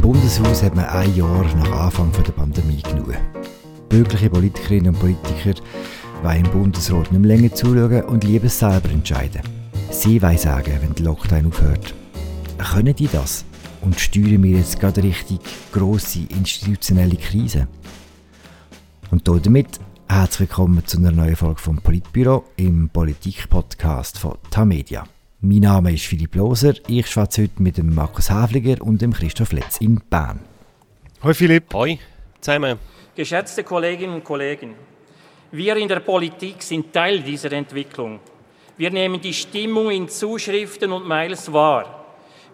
Im 0.00 0.12
Bundeshaus 0.12 0.62
hat 0.62 0.74
man 0.74 0.86
ein 0.86 1.14
Jahr 1.14 1.44
nach 1.56 1.72
Anfang 1.72 2.10
der 2.10 2.32
Pandemie 2.32 2.80
genug. 2.80 3.12
Bürgerliche 3.90 4.30
Politikerinnen 4.30 4.94
und 4.94 4.98
Politiker 4.98 5.62
wollen 6.22 6.46
im 6.46 6.50
Bundesrat 6.50 7.12
nicht 7.12 7.20
mehr 7.20 7.36
länger 7.36 7.54
zuschauen 7.54 8.04
und 8.04 8.24
lieber 8.24 8.48
selber 8.48 8.88
entscheiden. 8.88 9.42
Sie 9.90 10.22
wollen 10.22 10.38
sagen, 10.38 10.78
wenn 10.80 10.94
der 10.94 11.04
Lockdown 11.04 11.48
aufhört. 11.48 11.94
Können 12.56 12.96
die 12.96 13.08
das? 13.08 13.44
Und 13.82 14.00
steuern 14.00 14.42
wir 14.42 14.56
jetzt 14.56 14.80
gerade 14.80 15.02
richtig 15.02 15.38
grosse 15.70 16.20
institutionelle 16.30 17.16
Krise? 17.16 17.68
Und 19.10 19.28
damit 19.28 19.80
herzlich 20.08 20.48
willkommen 20.48 20.86
zu 20.86 20.96
einer 20.96 21.12
neuen 21.12 21.36
Folge 21.36 21.60
vom 21.60 21.76
Politbüro 21.76 22.44
im 22.56 22.88
Politik-Podcast 22.88 24.18
von 24.18 24.38
Tamedia. 24.50 25.04
Mein 25.42 25.60
Name 25.60 25.94
ist 25.94 26.04
Philipp 26.04 26.34
Loser. 26.34 26.74
Ich 26.86 27.06
schwätze 27.06 27.44
heute 27.44 27.62
mit 27.62 27.78
dem 27.78 27.94
Markus 27.94 28.28
Häfliger 28.28 28.84
und 28.84 29.00
dem 29.00 29.10
Christoph 29.10 29.52
Letz 29.52 29.78
in 29.80 29.98
Bern. 30.10 30.40
Hoi 31.22 31.32
Philipp. 31.32 31.72
Hoi 31.72 31.98
zusammen. 32.42 32.78
Geschätzte 33.16 33.64
Kolleginnen 33.64 34.16
und 34.16 34.24
Kollegen, 34.24 34.74
wir 35.50 35.76
in 35.76 35.88
der 35.88 36.00
Politik 36.00 36.62
sind 36.62 36.92
Teil 36.92 37.20
dieser 37.22 37.52
Entwicklung. 37.52 38.20
Wir 38.76 38.90
nehmen 38.90 39.18
die 39.18 39.32
Stimmung 39.32 39.90
in 39.90 40.10
Zuschriften 40.10 40.92
und 40.92 41.08
Mails 41.08 41.50
wahr. 41.50 42.04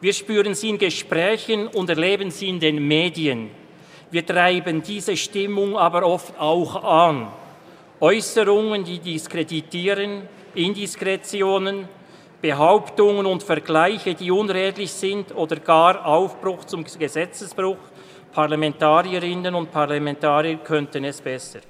Wir 0.01 0.13
spüren 0.13 0.55
sie 0.55 0.69
in 0.69 0.79
Gesprächen 0.79 1.67
und 1.67 1.91
erleben 1.91 2.31
sie 2.31 2.51
in 2.51 2.61
den 2.61 2.87
Medien. 2.87 3.51
Wir 4.13 4.25
treiben 4.25 4.81
diese 4.81 5.17
Stimmung 5.17 5.77
aber 5.77 6.07
oft 6.07 6.39
auch 6.39 6.85
an. 6.85 7.33
Äußerungen, 7.99 8.85
die 8.85 9.01
diskreditieren, 9.01 10.23
Indiskretionen, 10.55 11.89
Behauptungen 12.41 13.27
und 13.27 13.43
Vergleiche, 13.43 14.15
die 14.15 14.31
unredlich 14.31 14.93
sind 14.93 15.35
oder 15.35 15.57
gar 15.57 16.05
Aufbruch 16.05 16.65
zum 16.65 16.85
Gesetzesbruch. 16.85 17.79
Parlamentarierinnen 18.33 19.55
und 19.55 19.73
Parlamentarier 19.73 20.59
könnten 20.59 21.05
es 21.05 21.21
besser. 21.21 21.61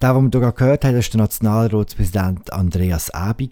Der, 0.00 0.14
den 0.14 0.32
wir 0.32 0.40
hier 0.40 0.52
gehört 0.52 0.84
haben, 0.84 0.94
war 0.94 1.02
der 1.02 1.18
Nationalratspräsident 1.20 2.52
Andreas 2.52 3.10
Abi. 3.10 3.50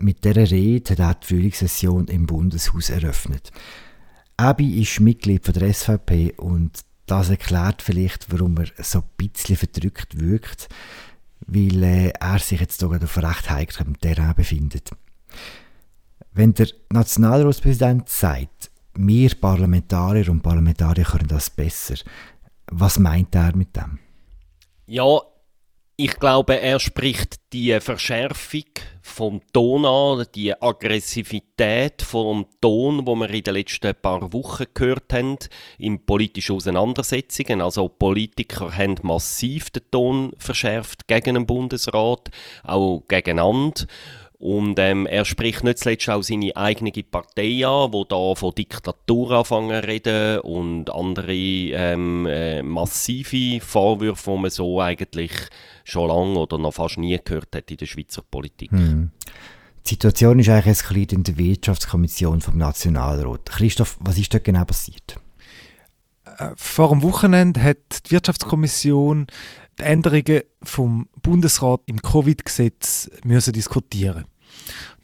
Mit 0.00 0.24
dieser 0.24 0.50
Rede 0.50 0.92
hat 0.92 0.98
er 0.98 1.14
die 1.14 1.26
Frühlingssession 1.26 2.08
im 2.08 2.26
Bundeshaus 2.26 2.90
eröffnet. 2.90 3.50
Abi 4.36 4.82
ist 4.82 5.00
Mitglied 5.00 5.46
der 5.56 5.72
SVP 5.72 6.34
und 6.36 6.80
das 7.06 7.30
erklärt 7.30 7.82
vielleicht, 7.82 8.30
warum 8.32 8.56
er 8.58 8.84
so 8.84 8.98
ein 8.98 9.04
bisschen 9.16 9.56
verdrückt 9.56 10.20
wirkt, 10.20 10.68
weil 11.46 11.82
äh, 11.82 12.08
er 12.20 12.38
sich 12.38 12.60
jetzt 12.60 12.80
sogar 12.80 13.02
auf 13.02 13.16
recht 13.16 13.48
heiklem 13.48 13.98
Terrain 13.98 14.34
befindet. 14.34 14.90
Wenn 16.36 16.52
der 16.52 16.68
Nationalratspräsident 16.92 18.10
sagt, 18.10 18.70
wir 18.92 19.30
Parlamentarier 19.40 20.28
und 20.28 20.42
Parlamentarier 20.42 21.04
können 21.04 21.28
das 21.28 21.48
besser, 21.48 21.94
was 22.70 22.98
meint 22.98 23.34
er 23.34 23.56
mit 23.56 23.74
dem? 23.74 23.98
Ja, 24.86 25.18
ich 25.96 26.18
glaube, 26.18 26.60
er 26.60 26.78
spricht 26.78 27.36
die 27.54 27.80
Verschärfung 27.80 28.64
vom 29.00 29.40
Ton 29.54 29.86
an, 29.86 30.26
die 30.34 30.52
Aggressivität 30.60 32.02
vom 32.02 32.44
Ton, 32.60 33.06
wo 33.06 33.14
wir 33.14 33.30
in 33.30 33.42
den 33.42 33.54
letzten 33.54 33.94
paar 33.94 34.30
Wochen 34.34 34.66
gehört 34.74 35.10
haben, 35.14 35.38
in 35.78 36.04
politischen 36.04 36.56
Auseinandersetzungen. 36.56 37.62
Also 37.62 37.88
Politiker 37.88 38.76
haben 38.76 38.96
massiv 39.04 39.70
den 39.70 39.90
Ton 39.90 40.32
verschärft 40.36 41.08
gegen 41.08 41.34
den 41.34 41.46
Bundesrat, 41.46 42.28
auch 42.62 43.04
gegeneinander. 43.08 43.86
Und 44.38 44.78
ähm, 44.78 45.06
er 45.06 45.24
spricht 45.24 45.64
nicht 45.64 45.78
zuletzt 45.78 46.10
auch 46.10 46.22
seine 46.22 46.54
eigene 46.56 46.92
Partei 46.92 47.66
an, 47.66 47.92
wo 47.92 48.04
da 48.04 48.34
von 48.34 48.54
Diktatur 48.54 49.30
anfangen 49.30 49.82
reden 49.82 50.40
und 50.40 50.90
andere 50.90 51.32
ähm, 51.32 52.26
äh, 52.26 52.62
massive 52.62 53.64
Vorwürfe, 53.64 54.32
die 54.32 54.38
man 54.38 54.50
so 54.50 54.80
eigentlich 54.80 55.32
schon 55.84 56.08
lange 56.08 56.38
oder 56.38 56.58
noch 56.58 56.74
fast 56.74 56.98
nie 56.98 57.18
gehört 57.24 57.56
hat 57.56 57.70
in 57.70 57.78
der 57.78 57.86
Schweizer 57.86 58.22
Politik. 58.30 58.70
Hm. 58.72 59.10
Die 59.86 59.90
Situation 59.90 60.38
ist 60.38 60.48
eigentlich 60.50 60.66
eskaliert 60.66 61.12
in 61.12 61.22
der 61.22 61.38
Wirtschaftskommission 61.38 62.40
vom 62.42 62.58
Nationalrat. 62.58 63.46
Christoph, 63.46 63.96
was 64.00 64.18
ist 64.18 64.34
dort 64.34 64.44
genau 64.44 64.64
passiert? 64.64 65.18
Äh, 66.38 66.50
vor 66.56 66.90
dem 66.90 67.02
Wochenende 67.02 67.62
hat 67.62 68.06
die 68.06 68.10
Wirtschaftskommission 68.10 69.28
die 69.78 69.82
Änderungen 69.82 70.42
vom 70.62 71.08
Bundesrat 71.22 71.82
im 71.86 72.00
Covid-Gesetz 72.02 73.10
müssen 73.24 73.52
diskutieren. 73.52 74.24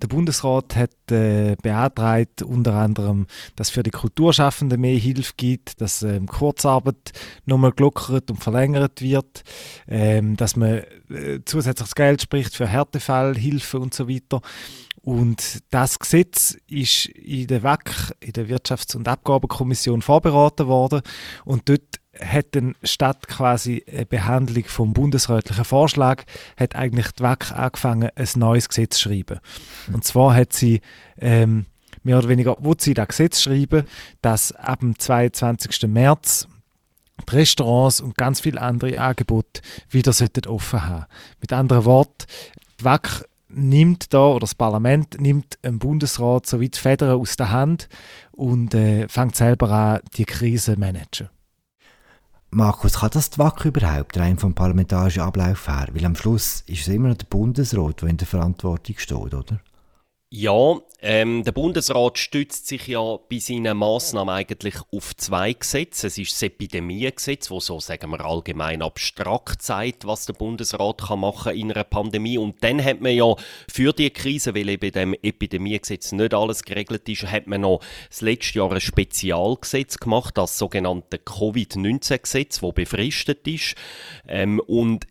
Der 0.02 0.08
Bundesrat 0.08 0.74
hat 0.74 1.12
äh, 1.12 1.54
beantragt 1.62 2.42
unter 2.42 2.74
anderem, 2.74 3.26
dass 3.54 3.70
für 3.70 3.84
die 3.84 3.90
Kulturschaffenden 3.90 4.80
mehr 4.80 4.98
Hilfe 4.98 5.34
gibt, 5.36 5.80
dass 5.80 6.02
ähm, 6.02 6.26
Kurzarbeit 6.26 7.12
nochmal 7.46 7.70
gelockert 7.70 8.28
und 8.28 8.42
verlängert 8.42 9.00
wird, 9.00 9.44
ähm, 9.86 10.36
dass 10.36 10.56
man 10.56 10.82
äh, 11.08 11.38
zusätzliches 11.44 11.94
Geld 11.94 12.20
spricht 12.20 12.56
für 12.56 12.66
Härtefallhilfe 12.66 13.78
und 13.78 13.94
so 13.94 14.08
weiter. 14.08 14.40
Und 15.02 15.60
das 15.70 16.00
Gesetz 16.00 16.56
ist 16.68 17.06
in 17.06 17.46
der 17.46 17.62
WAC, 17.62 18.12
in 18.18 18.32
der 18.32 18.48
Wirtschafts- 18.48 18.96
und 18.96 19.06
Abgabenkommission, 19.06 20.02
vorberaten 20.02 20.66
worden. 20.66 21.02
Und 21.44 21.68
dort 21.68 22.01
hat 22.20 22.46
dann 22.52 22.74
statt 22.82 23.26
quasi 23.26 23.84
eine 23.90 24.06
Behandlung 24.06 24.64
vom 24.64 24.92
bundesrätlichen 24.92 25.64
Vorschlag, 25.64 26.24
hat 26.56 26.76
eigentlich 26.76 27.10
die 27.12 27.22
WAC 27.22 27.52
angefangen, 27.52 28.10
ein 28.14 28.28
neues 28.36 28.68
Gesetz 28.68 28.98
zu 28.98 29.08
schreiben. 29.08 29.40
Und 29.92 30.04
zwar 30.04 30.34
hat 30.34 30.52
sie 30.52 30.80
ähm, 31.18 31.66
mehr 32.02 32.18
oder 32.18 32.28
weniger, 32.28 32.56
wo 32.60 32.74
sie 32.76 32.94
das 32.94 33.08
Gesetz 33.08 33.42
schreiben, 33.42 33.84
dass 34.20 34.52
ab 34.52 34.80
dem 34.80 34.98
22. 34.98 35.88
März 35.88 36.48
die 37.30 37.36
Restaurants 37.36 38.00
und 38.00 38.16
ganz 38.16 38.40
viele 38.40 38.60
andere 38.60 38.98
Angebote 38.98 39.62
wieder 39.90 40.12
offen 40.50 40.86
haben. 40.86 41.06
Mit 41.40 41.52
anderen 41.52 41.84
Worten, 41.84 42.26
die 42.80 42.84
WAC 42.84 43.24
nimmt 43.48 44.12
da, 44.12 44.26
oder 44.26 44.40
das 44.40 44.54
Parlament 44.54 45.20
nimmt 45.20 45.58
dem 45.64 45.78
Bundesrat 45.78 46.46
so 46.46 46.60
weit 46.60 46.76
Federn 46.76 47.20
aus 47.20 47.36
der 47.36 47.50
Hand 47.50 47.88
und 48.32 48.74
äh, 48.74 49.08
fängt 49.08 49.36
selber 49.36 49.70
an, 49.70 50.00
die 50.16 50.24
Krise 50.24 50.74
zu 50.74 50.80
managen. 50.80 51.28
Markus, 52.54 53.00
kann 53.00 53.08
das 53.10 53.30
die 53.30 53.38
WAC 53.38 53.64
überhaupt 53.64 54.18
rein 54.18 54.36
vom 54.36 54.52
parlamentarischen 54.52 55.22
Ablauf 55.22 55.68
her? 55.68 55.88
Weil 55.90 56.04
am 56.04 56.14
Schluss 56.14 56.64
ist 56.66 56.82
es 56.82 56.88
immer 56.88 57.08
noch 57.08 57.16
der 57.16 57.24
Bundesrat, 57.24 58.02
der 58.02 58.10
in 58.10 58.18
der 58.18 58.26
Verantwortung 58.26 58.96
steht, 58.98 59.32
oder? 59.32 59.58
Ja, 60.34 60.80
ähm, 61.02 61.44
der 61.44 61.52
Bundesrat 61.52 62.16
stützt 62.16 62.66
sich 62.66 62.86
ja 62.86 63.18
bei 63.28 63.38
seinen 63.38 63.76
Massnahmen 63.76 64.34
eigentlich 64.34 64.76
auf 64.90 65.14
zwei 65.14 65.52
Gesetze. 65.52 66.06
Es 66.06 66.16
ist 66.16 66.32
das 66.32 66.44
Epidemiegesetz, 66.44 67.50
wo 67.50 67.60
so 67.60 67.80
sagen 67.80 68.10
wir 68.12 68.24
allgemein 68.24 68.80
abstrakt 68.80 69.60
zeigt, 69.60 70.06
was 70.06 70.24
der 70.24 70.32
Bundesrat 70.32 71.02
kann 71.02 71.20
machen 71.20 71.54
in 71.54 71.70
einer 71.70 71.84
Pandemie. 71.84 72.38
Und 72.38 72.64
dann 72.64 72.82
hat 72.82 73.02
man 73.02 73.12
ja 73.14 73.36
für 73.70 73.92
die 73.92 74.08
Krise, 74.08 74.54
weil 74.54 74.70
eben 74.70 74.90
dem 74.90 75.12
Epidemiegesetz 75.12 76.12
nicht 76.12 76.32
alles 76.32 76.62
geregelt 76.62 77.06
ist, 77.10 77.30
hat 77.30 77.46
man 77.46 77.60
noch 77.60 77.80
das 78.08 78.22
letzte 78.22 78.60
Jahr 78.60 78.72
ein 78.72 78.80
Spezialgesetz 78.80 79.98
gemacht, 79.98 80.38
das 80.38 80.56
sogenannte 80.56 81.18
Covid-19-Gesetz, 81.18 82.62
wo 82.62 82.72
befristet 82.72 83.46
ist. 83.46 83.74
Ähm, 84.26 84.60
und 84.60 85.06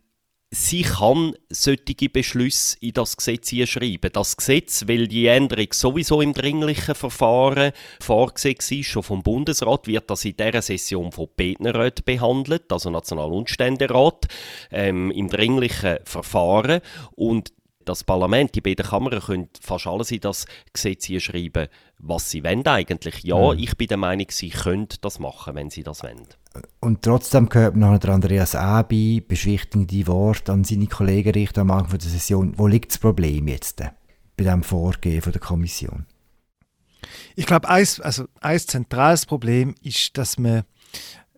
sie 0.52 0.82
kann 0.82 1.34
solche 1.48 2.10
Beschlüsse 2.10 2.76
in 2.80 2.92
das 2.92 3.16
Gesetz 3.16 3.50
schreiben. 3.68 4.10
Das 4.12 4.36
Gesetz, 4.36 4.84
weil 4.86 5.08
die 5.08 5.26
Änderung 5.26 5.68
sowieso 5.72 6.20
im 6.20 6.34
dringlichen 6.34 6.94
Verfahren 6.94 7.72
vorgesehen 8.00 8.58
ist, 8.58 8.86
schon 8.86 9.02
vom 9.02 9.22
Bundesrat, 9.22 9.86
wird 9.86 10.10
das 10.10 10.24
in 10.26 10.36
dieser 10.36 10.62
Session 10.62 11.10
von 11.10 11.28
Betnerrat 11.34 12.04
behandelt, 12.04 12.70
also 12.70 12.90
National- 12.90 13.32
und 13.32 13.48
Ständerat, 13.48 14.28
ähm, 14.70 15.10
im 15.10 15.28
dringlichen 15.28 15.98
Verfahren. 16.04 16.82
Und 17.12 17.52
das 17.86 18.04
Parlament, 18.04 18.54
die 18.54 18.60
beiden 18.60 18.86
Kammern 18.86 19.20
können 19.20 19.48
fast 19.60 19.86
alles 19.86 20.12
in 20.12 20.20
das 20.20 20.46
Gesetz 20.72 21.06
hier 21.06 21.20
schreiben, 21.20 21.68
was 21.98 22.30
sie 22.30 22.44
wollen 22.44 22.66
eigentlich. 22.66 23.24
Ja, 23.24 23.54
mhm. 23.54 23.58
ich 23.58 23.76
bin 23.76 23.88
der 23.88 23.96
Meinung, 23.96 24.26
sie 24.28 24.50
können 24.50 24.88
das 25.00 25.18
machen, 25.18 25.54
wenn 25.54 25.70
sie 25.70 25.82
das 25.82 26.02
wollen. 26.02 26.28
Und 26.80 27.02
trotzdem 27.02 27.48
gehört 27.48 27.76
noch 27.76 27.98
der 27.98 28.10
Andreas 28.10 28.54
Abi 28.54 29.20
beschwichtigende 29.20 30.06
Worte 30.06 30.52
an 30.52 30.64
seine 30.64 30.86
Kollegen 30.86 31.32
richten 31.32 31.60
am 31.60 31.70
Anfang 31.70 31.98
der 31.98 32.10
Session. 32.10 32.54
Wo 32.58 32.66
liegt 32.66 32.90
das 32.90 32.98
Problem 32.98 33.48
jetzt 33.48 33.76
bei 33.76 33.92
diesem 34.44 34.62
Vorgehen 34.62 35.22
der 35.22 35.40
Kommission? 35.40 36.06
Ich 37.34 37.46
glaube, 37.46 37.68
ein, 37.68 37.86
also 38.00 38.26
ein 38.40 38.58
zentrales 38.58 39.26
Problem 39.26 39.74
ist, 39.82 40.16
dass 40.18 40.38
man 40.38 40.64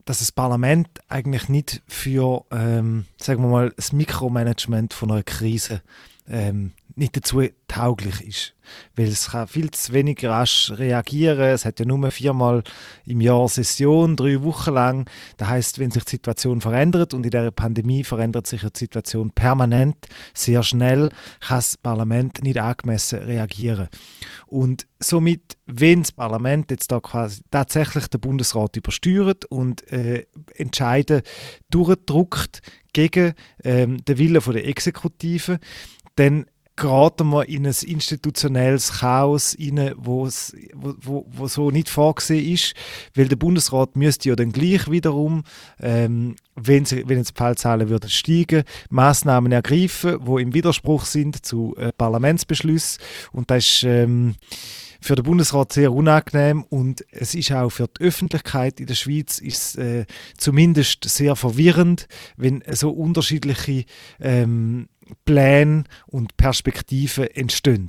dass 0.05 0.19
das 0.19 0.33
Parlament 0.33 0.89
eigentlich 1.09 1.49
nicht 1.49 1.83
für, 1.89 2.45
ähm, 2.51 3.07
sagen 3.17 3.43
wir 3.43 3.49
mal, 3.49 3.73
das 3.77 3.93
Mikromanagement 3.93 4.93
von 4.93 5.11
einer 5.11 5.23
Krise 5.23 5.83
ähm, 6.29 6.73
nicht 6.97 7.17
dazu 7.17 7.43
tauglich 7.67 8.21
ist. 8.21 8.55
Weil 8.95 9.09
es 9.09 9.31
kann 9.31 9.49
viel 9.49 9.71
zu 9.73 9.93
wenig 9.93 10.25
rasch 10.25 10.73
reagieren. 10.75 11.41
Es 11.41 11.65
hat 11.65 11.81
ja 11.81 11.87
nur 11.87 12.11
viermal 12.11 12.63
im 13.05 13.21
Jahr 13.21 13.49
Session, 13.49 14.17
drei 14.17 14.43
Wochen 14.43 14.73
lang. 14.73 15.11
Das 15.37 15.49
heißt, 15.49 15.79
wenn 15.79 15.91
sich 15.91 16.05
die 16.05 16.13
Situation 16.13 16.61
verändert 16.61 17.13
und 17.13 17.25
in 17.25 17.31
der 17.31 17.51
Pandemie 17.51 18.05
verändert 18.05 18.47
sich 18.47 18.63
die 18.63 18.79
Situation 18.79 19.33
permanent, 19.33 19.97
sehr 20.33 20.63
schnell, 20.63 21.11
kann 21.41 21.59
das 21.59 21.77
Parlament 21.77 22.43
nicht 22.43 22.59
angemessen 22.59 23.19
reagieren. 23.19 23.89
Und 24.47 24.87
somit, 25.01 25.59
wenn 25.67 26.03
das 26.03 26.13
Parlament 26.13 26.71
jetzt 26.71 26.93
da 26.93 27.01
quasi 27.01 27.43
tatsächlich 27.51 28.07
den 28.09 28.21
Bundesrat 28.21 28.77
übersteuert 28.77 29.45
und 29.47 29.91
äh, 29.93 30.27
Entscheide 30.55 31.23
durchdruckt 31.71 32.63
gegen 32.93 33.35
ähm, 33.63 34.03
den 34.05 34.19
Willen 34.19 34.41
der 34.41 34.67
Exekutive, 34.67 35.59
dann 36.17 36.47
geraten 36.77 37.29
wir 37.29 37.49
in 37.49 37.67
ein 37.67 37.75
institutionelles 37.87 38.99
Chaos 38.99 39.57
rein, 39.61 39.93
wo, 39.97 40.29
wo, 40.75 41.27
wo 41.29 41.47
so 41.47 41.71
nicht 41.71 41.89
vorgesehen 41.89 42.53
ist, 42.53 42.75
weil 43.15 43.29
der 43.29 43.37
Bundesrat 43.37 43.97
müsste 43.97 44.31
ja 44.31 44.37
dann 44.37 44.51
gleich 44.51 44.91
wiederum, 44.91 45.45
ähm, 45.81 46.35
wenn, 46.57 46.85
sie, 46.85 47.09
wenn 47.09 47.19
jetzt 47.19 47.31
die 47.31 47.39
Fallzahlen 47.39 47.89
würden 47.89 48.11
steigen, 48.11 48.65
Maßnahmen 48.91 49.53
ergreifen, 49.53 50.17
wo 50.21 50.39
im 50.39 50.53
Widerspruch 50.53 51.05
sind 51.05 51.47
zu 51.47 51.77
äh, 51.77 51.93
Parlamentsbeschlüssen 51.97 53.01
und 53.33 53.51
das 53.51 53.65
ist 53.65 53.85
ähm, 53.85 54.35
für 55.05 55.17
den 55.17 55.25
Bundesrat 55.25 55.73
sehr 55.73 55.93
unangenehm 55.93 56.65
und 56.71 57.05
es 57.11 57.35
ist 57.35 57.53
auch 57.53 57.69
für 57.69 57.89
die 57.89 58.05
Öffentlichkeit 58.05 58.81
in 58.81 58.87
der 58.87 58.95
Schweiz 58.95 59.39
ist, 59.39 59.77
äh, 59.77 60.07
zumindest 60.39 61.05
sehr 61.05 61.37
verwirrend, 61.37 62.09
wenn 62.37 62.65
so 62.71 62.91
unterschiedliche 62.91 63.85
ähm, 64.19 64.89
Pläne 65.25 65.85
und 66.07 66.37
Perspektiven 66.37 67.27
entstehen. 67.29 67.89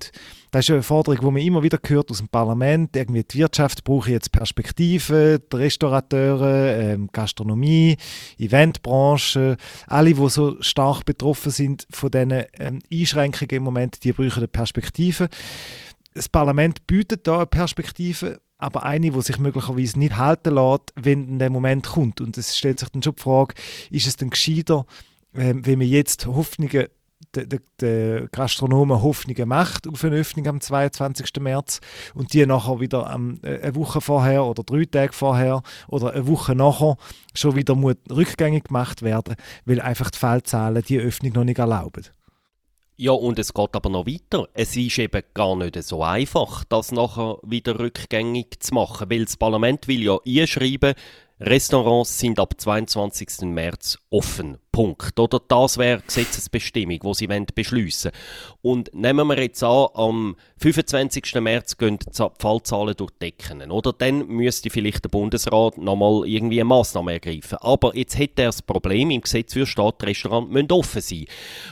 Das 0.52 0.66
ist 0.66 0.72
eine 0.72 0.84
Forderung, 0.84 1.20
die 1.20 1.26
man 1.26 1.42
immer 1.42 1.64
wieder 1.64 1.80
hört 1.86 2.12
aus 2.12 2.20
dem 2.20 2.30
Parlament. 2.30 2.96
Irgendwie 2.96 3.24
die 3.24 3.40
Wirtschaft 3.40 3.84
braucht 3.84 4.08
jetzt 4.08 4.32
Perspektiven, 4.32 5.40
die 5.52 5.56
Restaurateure, 5.56 6.78
ähm, 6.78 7.10
Gastronomie, 7.12 7.98
Eventbranche, 8.38 9.58
alle, 9.88 10.14
die 10.14 10.30
so 10.30 10.56
stark 10.62 11.04
betroffen 11.04 11.52
sind 11.52 11.86
von 11.90 12.10
diesen 12.10 12.46
ähm, 12.58 12.80
Einschränkungen 12.92 13.58
im 13.58 13.64
Moment, 13.64 14.04
die 14.04 14.14
brauchen 14.14 14.38
eine 14.38 14.48
Perspektive. 14.48 15.28
Das 16.14 16.30
Parlament 16.30 16.88
bietet 16.88 17.28
da 17.28 17.38
eine 17.38 17.48
Perspektive, 17.48 18.40
aber 18.58 18.84
eine, 18.84 19.12
die 19.12 19.22
sich 19.22 19.38
möglicherweise 19.38 20.00
nicht 20.00 20.16
halten 20.16 20.56
lässt, 20.56 20.94
wenn 20.96 21.38
der 21.38 21.50
Moment 21.50 21.86
kommt. 21.88 22.22
Und 22.22 22.38
es 22.38 22.58
stellt 22.58 22.80
sich 22.80 22.90
dann 22.90 23.04
schon 23.04 23.16
die 23.16 23.22
Frage, 23.22 23.56
ist 23.92 24.08
es 24.08 24.16
denn 24.16 24.30
gescheiter, 24.30 24.86
ähm, 25.36 25.66
wenn 25.66 25.80
wir 25.82 25.88
jetzt 25.88 26.26
Hoffnungen 26.28 26.88
der, 27.36 27.60
der, 27.80 28.28
Gastronomen 28.30 29.02
Hoffnungen 29.02 29.48
macht 29.48 29.88
auf 29.88 30.04
eine 30.04 30.18
Öffnung 30.18 30.48
am 30.48 30.62
22. 30.62 31.42
März 31.42 31.82
und 32.14 32.34
die 32.34 32.46
nachher 32.46 32.80
wieder 32.80 33.10
am, 33.10 33.40
äh, 33.44 33.60
eine 33.62 33.76
Woche 33.76 34.02
vorher 34.02 34.46
oder 34.46 34.64
drei 34.64 34.86
Tage 34.86 35.14
vorher 35.14 35.62
oder 35.88 36.14
eine 36.14 36.28
Woche 36.28 36.56
nachher 36.56 36.98
schon 37.34 37.56
wieder 37.56 37.76
muss 37.76 37.96
rückgängig 38.10 38.66
gemacht 38.66 39.02
werden, 39.02 39.36
weil 39.66 39.82
einfach 39.82 40.10
die 40.12 40.20
Fallzahlen 40.20 40.84
die 40.84 41.00
Öffnung 41.00 41.34
noch 41.34 41.44
nicht 41.44 41.60
erlauben. 41.60 42.06
Ja, 42.98 43.12
und 43.12 43.38
es 43.40 43.54
geht 43.54 43.76
aber 43.76 43.90
noch 43.90 44.08
weiter. 44.08 44.48
Es 44.54 44.78
ist 44.78 44.98
eben 45.00 45.22
gar 45.34 45.58
nicht 45.58 45.84
so 45.84 46.02
einfach, 46.02 46.64
das 46.64 46.94
nachher 46.94 47.40
wieder 47.44 47.78
rückgängig 47.78 48.62
zu 48.62 48.74
machen, 48.74 49.10
weil 49.10 49.26
das 49.26 49.36
Parlament 49.36 49.90
will 49.90 50.02
ja 50.02 50.18
einschreiben, 50.26 50.94
Restaurants 51.42 52.18
sind 52.18 52.40
ab 52.40 52.54
22. 52.58 53.42
März 53.42 53.98
offen. 54.10 54.58
Punkt. 54.76 55.18
Oder 55.18 55.40
das 55.48 55.78
wäre 55.78 56.02
Gesetzesbestimmung, 56.06 57.00
die 57.00 57.14
sie 57.14 57.46
beschließen 57.56 58.12
Und 58.62 58.94
nehmen 58.94 59.26
wir 59.26 59.42
jetzt 59.42 59.64
an, 59.64 59.88
am 59.94 60.36
25. 60.58 61.36
März 61.36 61.78
gehen 61.78 61.98
die 61.98 62.24
Fallzahlen 62.40 62.94
durch 62.98 63.12
Decken. 63.22 63.72
Oder 63.72 63.94
dann 63.94 64.28
müsste 64.28 64.70
vielleicht 64.70 65.06
der 65.06 65.10
Bundesrat 65.10 65.78
nochmal 65.78 66.28
irgendwie 66.28 66.60
eine 66.60 66.66
Massnahme 66.66 67.14
ergreifen. 67.14 67.58
Aber 67.62 67.96
jetzt 67.96 68.18
hätte 68.18 68.42
er 68.42 68.48
das 68.50 68.62
Problem, 68.62 69.12
im 69.12 69.22
Gesetz 69.22 69.54
für 69.54 69.66
Stadtrestaurant 69.66 70.52
müssen 70.52 70.72
offen 70.74 71.02
sein. 71.02 71.26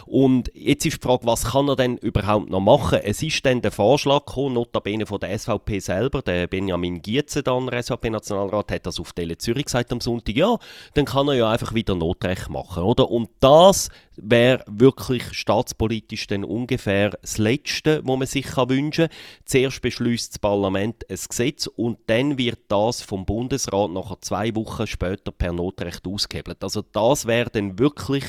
Und 0.05 0.49
jetzt 0.55 0.85
ist 0.85 1.03
die 1.03 1.05
Frage, 1.05 1.25
was 1.25 1.43
kann 1.43 1.67
er 1.67 1.75
denn 1.75 1.97
überhaupt 1.97 2.49
noch 2.49 2.61
machen? 2.61 2.99
Es 3.03 3.21
ist 3.21 3.45
dann 3.45 3.61
der 3.61 3.73
Vorschlag 3.73 4.25
gekommen, 4.25 4.53
notabene 4.53 5.05
von 5.05 5.19
der 5.19 5.37
SVP 5.37 5.79
selber, 5.79 6.21
der 6.21 6.47
Benjamin 6.47 7.01
Gietze, 7.01 7.43
der 7.43 7.83
SVP-Nationalrat, 7.83 8.71
hat 8.71 8.85
das 8.85 9.01
auf 9.01 9.11
Tele 9.11 9.37
Zürich 9.37 9.65
gesagt 9.65 9.91
am 9.91 9.99
Sonntag, 9.99 10.37
ja, 10.37 10.57
dann 10.93 11.03
kann 11.03 11.27
er 11.27 11.33
ja 11.33 11.51
einfach 11.51 11.73
wieder 11.73 11.95
Notrecht 11.95 12.49
machen 12.49 12.92
oder? 12.93 13.09
Und 13.09 13.29
das 13.39 13.89
wäre 14.15 14.63
wirklich 14.67 15.33
staatspolitisch 15.33 16.27
dann 16.27 16.43
ungefähr 16.43 17.09
das 17.21 17.39
Letzte, 17.39 18.01
was 18.03 18.17
man 18.17 18.27
sich 18.27 18.55
wünschen 18.55 19.07
kann. 19.07 19.17
Zuerst 19.45 19.81
beschließt 19.81 20.33
das 20.33 20.39
Parlament 20.39 21.09
ein 21.09 21.17
Gesetz 21.27 21.67
und 21.67 21.97
dann 22.05 22.37
wird 22.37 22.59
das 22.67 23.01
vom 23.01 23.25
Bundesrat 23.25 23.89
nachher 23.91 24.21
zwei 24.21 24.55
Wochen 24.55 24.85
später 24.85 25.31
per 25.31 25.53
Notrecht 25.53 26.07
ausgehebelt. 26.07 26.63
Also 26.63 26.83
das 26.83 27.25
wäre 27.25 27.49
dann 27.49 27.79
wirklich 27.79 28.25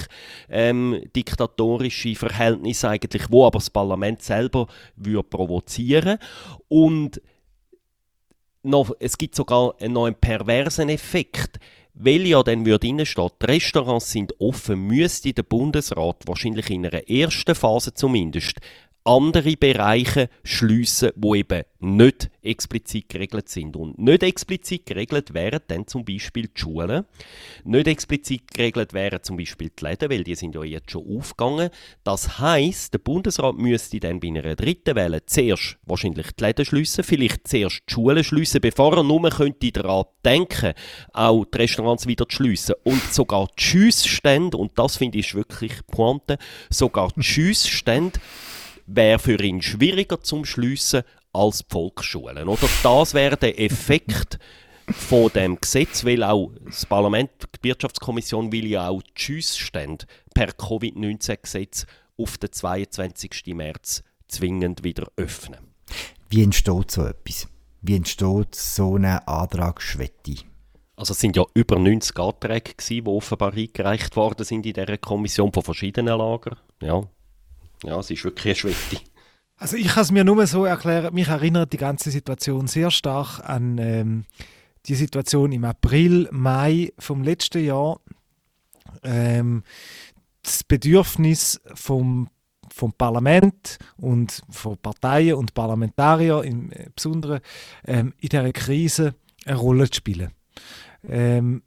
ähm, 0.49 1.03
diktatorische 1.15 2.15
Verhältnisse 2.15 2.89
eigentlich, 2.89 3.31
wo 3.31 3.47
aber 3.47 3.59
das 3.59 3.71
Parlament 3.71 4.23
selber 4.23 4.67
würde 4.97 5.29
provozieren 5.29 6.19
und 6.69 7.21
noch, 8.63 8.93
es 8.99 9.19
gibt 9.19 9.35
sogar 9.35 9.75
noch 9.87 10.07
einen 10.07 10.15
perversen 10.15 10.89
Effekt 10.89 11.59
weil 11.95 12.27
ja 12.27 12.43
dann 12.43 12.67
würde 12.67 13.07
steht, 13.07 13.33
die 13.41 13.47
Restaurants 13.47 14.11
sind 14.11 14.35
offen, 14.41 14.87
müsste 14.87 15.33
der 15.33 15.45
Bundesrat 15.45 16.27
wahrscheinlich 16.27 16.69
in 16.71 16.87
einer 16.87 17.09
ersten 17.09 17.55
Phase 17.55 17.95
zumindest 17.95 18.59
andere 19.05 19.57
Bereiche 19.57 20.31
schliessen, 20.45 21.11
wo 21.17 21.35
eben 21.35 21.65
nicht 21.79 22.31
explizit 22.43 23.11
geregelt 23.11 23.51
sind. 23.51 23.77
Und 23.77 23.99
nicht 23.99 24.23
explizit 24.23 24.87
geregelt 24.87 25.35
wären 25.35 25.61
dann 25.67 25.87
zum 25.87 26.05
Beispiel 26.05 26.49
die 26.49 26.61
Schulen. 26.61 27.05
Nicht 27.65 27.87
explizit 27.87 28.51
geregelt 28.53 28.95
wären 28.95 29.23
zum 29.23 29.37
Beispiel 29.37 29.71
die 29.79 29.85
Läden, 29.85 30.11
weil 30.11 30.25
die 30.25 30.35
sind 30.35 30.55
ja 30.55 30.65
jetzt 30.65 30.91
schon 30.91 31.19
aufgegangen. 31.19 31.69
Das 32.03 32.39
heißt, 32.39 32.95
der 32.95 32.99
Bundesrat 32.99 33.57
müsste 33.57 34.01
dann 34.01 34.21
bei 34.21 34.29
einer 34.29 34.57
dritten 34.57 34.97
Welle 34.97 35.25
zuerst 35.27 35.77
wahrscheinlich 35.85 36.33
die 36.33 36.45
Läden 36.45 36.65
schliessen, 36.65 37.05
vielleicht 37.05 37.47
zuerst 37.47 37.83
die 37.89 37.93
Schulen 37.93 38.25
schliessen, 38.25 38.63
bevor 38.63 38.97
er 38.97 39.03
nur 39.03 39.29
könnte 39.29 39.71
daran 39.71 40.05
denken, 40.25 40.73
auch 41.13 41.45
die 41.45 41.59
Restaurants 41.59 42.07
wieder 42.07 42.27
zu 42.27 42.37
schliessen. 42.37 42.75
Und 42.85 43.03
sogar 43.13 43.49
die 43.59 43.63
Schiessstände, 43.63 44.57
und 44.57 44.79
das 44.79 44.97
finde 44.97 45.19
ich 45.19 45.35
wirklich 45.35 45.87
Pointe, 45.87 46.39
sogar 46.71 47.11
die 47.15 47.23
Schiessstände 47.23 48.19
wäre 48.87 49.19
für 49.19 49.43
ihn 49.43 49.63
schwieriger 49.63 50.21
zum 50.21 50.45
Schliessen 50.45 51.03
als 51.33 51.59
die 51.59 51.65
Volksschulen. 51.71 52.49
Oder 52.49 52.69
das 52.83 53.15
wäre 53.15 53.37
der 53.37 53.61
Effekt 53.61 54.39
von 54.89 55.31
dem 55.35 55.61
Gesetz, 55.61 56.05
weil 56.05 56.23
auch 56.23 56.53
das 56.65 56.87
Parlament, 56.87 57.31
die 57.57 57.69
Wirtschaftskommission 57.69 58.53
will 58.53 58.67
ja 58.67 58.89
auch 58.89 59.03
die 59.03 59.23
Schiessstände 59.23 60.07
per 60.35 60.49
Covid-19-Gesetz 60.49 61.87
auf 62.19 62.39
den 62.39 62.53
22. 62.53 63.55
März 63.55 64.03
zwingend 64.29 64.85
wieder 64.85 65.07
öffnen. 65.17 65.75
Wie 66.29 66.43
entsteht 66.43 66.91
so 66.91 67.05
etwas? 67.05 67.49
Wie 67.81 67.97
entsteht 67.97 68.55
so 68.55 68.97
eine 68.97 69.27
Antragsschwette? 69.27 70.37
Also 70.97 71.13
es 71.13 71.21
sind 71.21 71.37
ja 71.37 71.45
über 71.55 71.79
90 71.79 72.19
Anträge, 72.19 72.75
gewesen, 72.75 73.05
die 73.05 73.11
offenbar 73.11 73.53
eingereicht 73.53 74.17
worden 74.17 74.45
sind 74.45 74.65
in 74.65 74.75
dieser 74.75 74.97
Kommission 74.99 75.53
von 75.53 75.63
verschiedenen 75.63 76.17
Lagern. 76.19 76.57
Ja, 76.81 77.03
ja, 77.87 77.99
es 77.99 78.11
ist 78.11 78.25
wirklich 78.25 78.65
eine 78.65 78.75
Schwette. 78.75 79.05
Also 79.57 79.77
ich 79.77 79.89
kann 79.89 80.03
es 80.03 80.11
mir 80.11 80.25
nur 80.25 80.47
so 80.47 80.65
erklären, 80.65 81.15
mich 81.15 81.29
erinnert 81.29 81.73
die 81.73 81.79
ganze 81.79 82.11
Situation 82.11 82.67
sehr 82.67 82.91
stark 82.91 83.41
an 83.49 83.79
ähm, 83.79 84.25
die 84.87 84.95
Situation 84.95 85.53
im 85.53 85.65
April, 85.65 86.29
Mai 86.33 86.93
vom 86.99 87.23
letzten 87.23 87.65
Jahr. 87.65 88.01
Ähm, 89.03 89.63
das 90.43 90.63
Bedürfnis 90.65 91.61
vom, 91.75 92.29
vom 92.71 92.93
Parlament 92.93 93.79
und 93.97 94.43
von 94.51 94.77
Parteien 94.77 95.37
und 95.37 95.55
Parlamentariern 95.55 96.45
im 96.45 96.71
Besonderen 96.95 97.41
ähm, 97.87 98.13
in 98.19 98.29
dieser 98.29 98.53
Krise 98.53 99.15
eine 99.47 99.57
Rolle 99.57 99.89
zu 99.89 99.99
spielen. 99.99 100.33
Ähm, 101.09 101.63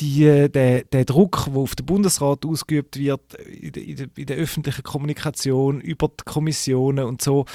die, 0.00 0.48
der, 0.50 0.84
der 0.84 1.04
Druck, 1.04 1.46
der 1.46 1.56
auf 1.56 1.74
den 1.74 1.86
Bundesrat 1.86 2.44
ausgeübt 2.44 2.98
wird, 2.98 3.34
in 3.34 3.72
der, 3.72 3.82
in, 3.82 3.96
der, 3.96 4.08
in 4.16 4.26
der, 4.26 4.36
öffentlichen 4.36 4.82
Kommunikation, 4.82 5.80
über 5.80 6.08
die 6.08 6.24
Kommissionen 6.24 7.04
und 7.04 7.22
so, 7.22 7.46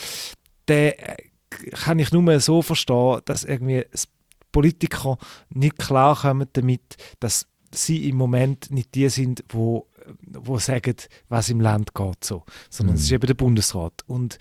der 0.67 1.19
äh, 1.19 1.23
kann 1.71 1.99
ich 1.99 2.11
nur 2.11 2.39
so 2.39 2.61
verstehen, 2.61 3.21
dass 3.25 3.43
irgendwie 3.43 3.85
Politiker 4.51 5.17
nicht 5.49 5.77
klarkommen 5.77 6.47
damit, 6.53 6.97
dass 7.19 7.47
sie 7.71 8.07
im 8.09 8.17
Moment 8.17 8.71
nicht 8.71 8.93
die 8.95 9.09
sind, 9.09 9.43
wo 9.49 9.87
wo 10.27 10.57
sagen, 10.59 10.95
was 11.29 11.49
im 11.49 11.61
Land 11.61 11.93
geht, 11.93 12.23
so. 12.23 12.43
sondern 12.69 12.95
mhm. 12.95 12.99
es 12.99 13.05
ist 13.05 13.11
eben 13.11 13.27
der 13.27 13.33
Bundesrat. 13.35 13.93
Und 14.05 14.37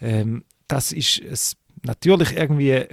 ähm, 0.00 0.44
das 0.66 0.92
ist 0.92 1.20
es 1.20 1.56
natürlich 1.82 2.36
irgendwie 2.36 2.86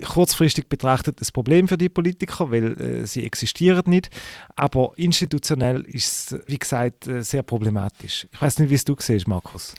kurzfristig 0.00 0.68
betrachtet 0.68 1.20
ein 1.20 1.28
Problem 1.32 1.68
für 1.68 1.78
die 1.78 1.88
Politiker, 1.88 2.50
weil 2.50 2.80
äh, 2.80 3.06
sie 3.06 3.24
existieren 3.24 3.82
nicht. 3.86 4.10
Aber 4.56 4.92
institutionell 4.96 5.82
ist 5.82 6.32
es, 6.32 6.40
wie 6.46 6.58
gesagt, 6.58 7.06
äh, 7.06 7.22
sehr 7.22 7.42
problematisch. 7.42 8.26
Ich 8.32 8.42
weiß 8.42 8.58
nicht, 8.58 8.70
wie 8.70 8.74
es 8.74 8.84
du 8.84 8.96
siehst, 8.98 9.28
Markus. 9.28 9.74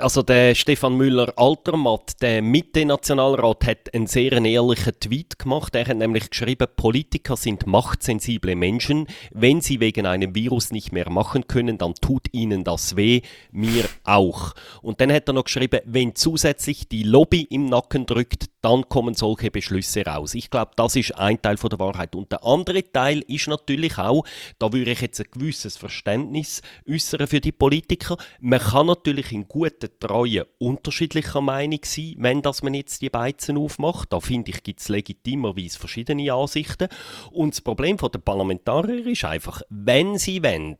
Also 0.00 0.22
der 0.22 0.56
Stefan 0.56 0.96
Müller-Altermatt, 0.96 2.20
der 2.20 2.42
Mitte-Nationalrat, 2.42 3.64
hat 3.64 3.94
einen 3.94 4.08
sehr 4.08 4.32
ehrlichen 4.32 4.92
Tweet 4.98 5.38
gemacht. 5.38 5.74
Er 5.76 5.86
hat 5.86 5.96
nämlich 5.96 6.30
geschrieben, 6.30 6.66
Politiker 6.76 7.36
sind 7.36 7.68
machtsensible 7.68 8.56
Menschen. 8.56 9.06
Wenn 9.30 9.60
sie 9.60 9.78
wegen 9.78 10.06
einem 10.06 10.34
Virus 10.34 10.72
nicht 10.72 10.92
mehr 10.92 11.08
machen 11.10 11.46
können, 11.46 11.78
dann 11.78 11.94
tut 11.94 12.26
ihnen 12.32 12.64
das 12.64 12.96
weh, 12.96 13.22
mir 13.52 13.84
auch. 14.02 14.54
Und 14.82 15.00
dann 15.00 15.12
hat 15.12 15.28
er 15.28 15.34
noch 15.34 15.44
geschrieben, 15.44 15.80
wenn 15.84 16.16
zusätzlich 16.16 16.88
die 16.88 17.04
Lobby 17.04 17.42
im 17.42 17.66
Nacken 17.66 18.04
drückt, 18.06 18.46
dann 18.62 18.88
kommen 18.88 19.14
solche 19.14 19.50
Beschlüsse 19.50 20.06
raus. 20.06 20.34
Ich 20.34 20.50
glaube, 20.50 20.72
das 20.74 20.96
ist 20.96 21.14
ein 21.16 21.40
Teil 21.40 21.58
von 21.58 21.70
der 21.70 21.78
Wahrheit. 21.78 22.16
Und 22.16 22.32
der 22.32 22.44
andere 22.44 22.82
Teil 22.82 23.20
ist 23.28 23.46
natürlich 23.46 23.98
auch, 23.98 24.24
da 24.58 24.72
würde 24.72 24.90
ich 24.90 25.02
jetzt 25.02 25.20
ein 25.20 25.26
gewisses 25.30 25.76
Verständnis 25.76 26.62
äußern 26.88 27.26
für 27.26 27.40
die 27.40 27.52
Politiker. 27.52 28.16
Man 28.40 28.60
kann 28.60 28.86
natürlich 28.86 29.32
in 29.32 29.46
guten 29.46 29.83
der 29.84 29.98
Treue 29.98 30.46
unterschiedlicher 30.58 31.40
Meinung 31.40 31.80
sein, 31.84 32.14
wenn 32.18 32.42
das 32.42 32.62
man 32.62 32.74
jetzt 32.74 33.02
die 33.02 33.10
Beizen 33.10 33.56
aufmacht. 33.56 34.12
Da 34.12 34.20
finde 34.20 34.50
ich, 34.50 34.62
gibt 34.62 34.80
es 34.80 34.88
legitimerweise 34.88 35.78
verschiedene 35.78 36.32
Ansichten. 36.32 36.88
Und 37.30 37.54
das 37.54 37.60
Problem 37.60 37.96
der 37.96 38.18
Parlamentarier 38.18 39.06
ist 39.06 39.24
einfach, 39.24 39.62
wenn 39.68 40.18
sie 40.18 40.42
wollen, 40.42 40.76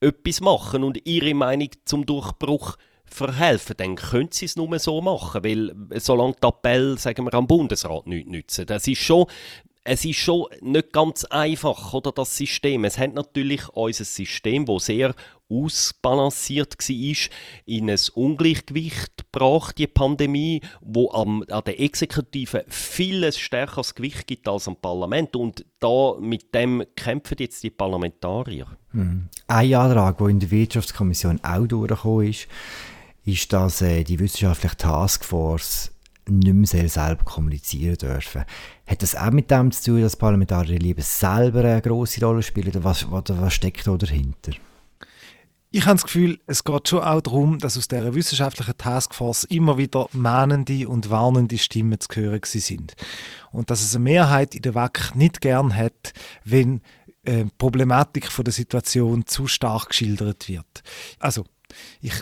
etwas 0.00 0.40
machen 0.40 0.84
und 0.84 1.04
ihre 1.06 1.34
Meinung 1.34 1.70
zum 1.84 2.06
Durchbruch 2.06 2.76
verhelfen, 3.04 3.76
dann 3.78 3.96
können 3.96 4.30
sie 4.30 4.44
es 4.44 4.56
nur 4.56 4.78
so 4.78 5.00
machen, 5.00 5.42
weil 5.42 5.74
solange 5.98 6.34
die 6.42 6.46
Appell, 6.46 6.98
sagen 6.98 7.24
wir, 7.24 7.34
am 7.34 7.46
Bundesrat 7.46 8.06
nichts 8.06 8.30
nützen. 8.30 8.66
Das 8.66 8.86
ist 8.86 9.00
schon 9.00 9.26
es 9.90 10.04
ist 10.04 10.18
schon 10.18 10.46
nicht 10.60 10.92
ganz 10.92 11.24
einfach, 11.24 11.94
oder, 11.94 12.12
das 12.12 12.36
System. 12.36 12.84
Es 12.84 12.98
hat 12.98 13.14
natürlich 13.14 13.68
unser 13.70 14.04
System, 14.04 14.66
das 14.66 14.86
sehr 14.86 15.14
ausbalanciert 15.50 16.76
war, 16.78 17.30
in 17.66 17.90
ein 17.90 17.98
Ungleichgewicht 18.14 19.30
gebracht, 19.32 19.78
die 19.78 19.86
Pandemie, 19.86 20.60
wo 20.80 21.10
am, 21.10 21.44
an 21.50 21.62
der 21.64 21.80
Exekutive 21.80 22.64
viel 22.68 23.30
stärkeres 23.32 23.94
Gewicht 23.94 24.26
gibt 24.26 24.48
als 24.48 24.68
am 24.68 24.76
Parlament. 24.76 25.36
Und 25.36 25.64
da 25.80 26.14
mit 26.20 26.54
dem 26.54 26.84
kämpfen 26.96 27.36
jetzt 27.38 27.62
die 27.62 27.70
Parlamentarier. 27.70 28.66
Mhm. 28.92 29.28
Ein 29.46 29.74
Antrag, 29.74 30.18
der 30.18 30.28
in 30.28 30.40
der 30.40 30.50
Wirtschaftskommission 30.50 31.40
auch 31.42 31.66
durchgekommen 31.66 32.28
ist, 32.28 32.48
ist, 33.24 33.52
dass 33.52 33.82
äh, 33.82 34.04
die 34.04 34.18
wissenschaftliche 34.18 34.76
Taskforce 34.76 35.92
nicht 36.30 36.74
mehr 36.74 36.88
selber 36.88 37.24
kommunizieren 37.24 37.96
dürfen. 37.96 38.44
Hat 38.86 39.02
das 39.02 39.14
auch 39.14 39.30
mit 39.30 39.50
dem 39.50 39.70
zu 39.70 39.92
tun, 39.92 40.02
dass 40.02 40.16
Parlamentarier 40.16 40.78
lieber 40.78 41.02
selber 41.02 41.60
eine 41.60 41.82
grosse 41.82 42.24
Rolle 42.24 42.42
spielen? 42.42 42.68
Oder 42.68 42.84
was, 42.84 43.06
oder 43.06 43.40
was 43.40 43.54
steckt 43.54 43.86
da 43.86 43.96
dahinter? 43.96 44.52
Ich 45.70 45.84
habe 45.84 45.96
das 45.96 46.04
Gefühl, 46.04 46.40
es 46.46 46.64
geht 46.64 46.88
schon 46.88 47.02
auch 47.02 47.20
darum, 47.20 47.58
dass 47.58 47.76
aus 47.76 47.88
dieser 47.88 48.14
wissenschaftlichen 48.14 48.78
Taskforce 48.78 49.44
immer 49.44 49.76
wieder 49.76 50.08
mahnende 50.12 50.88
und 50.88 51.10
warnende 51.10 51.58
Stimmen 51.58 52.00
zu 52.00 52.08
hören 52.14 52.40
sind. 52.44 52.94
Und 53.52 53.70
dass 53.70 53.82
es 53.82 53.94
eine 53.94 54.04
Mehrheit 54.04 54.54
in 54.54 54.62
der 54.62 54.74
WAC 54.74 55.14
nicht 55.14 55.42
gern 55.42 55.76
hat, 55.76 56.14
wenn 56.44 56.80
äh, 57.24 57.44
Problematik 57.58 58.30
der 58.34 58.52
Situation 58.52 59.26
zu 59.26 59.46
stark 59.46 59.90
geschildert 59.90 60.48
wird. 60.48 60.82
Also, 61.18 61.44
ich 62.00 62.14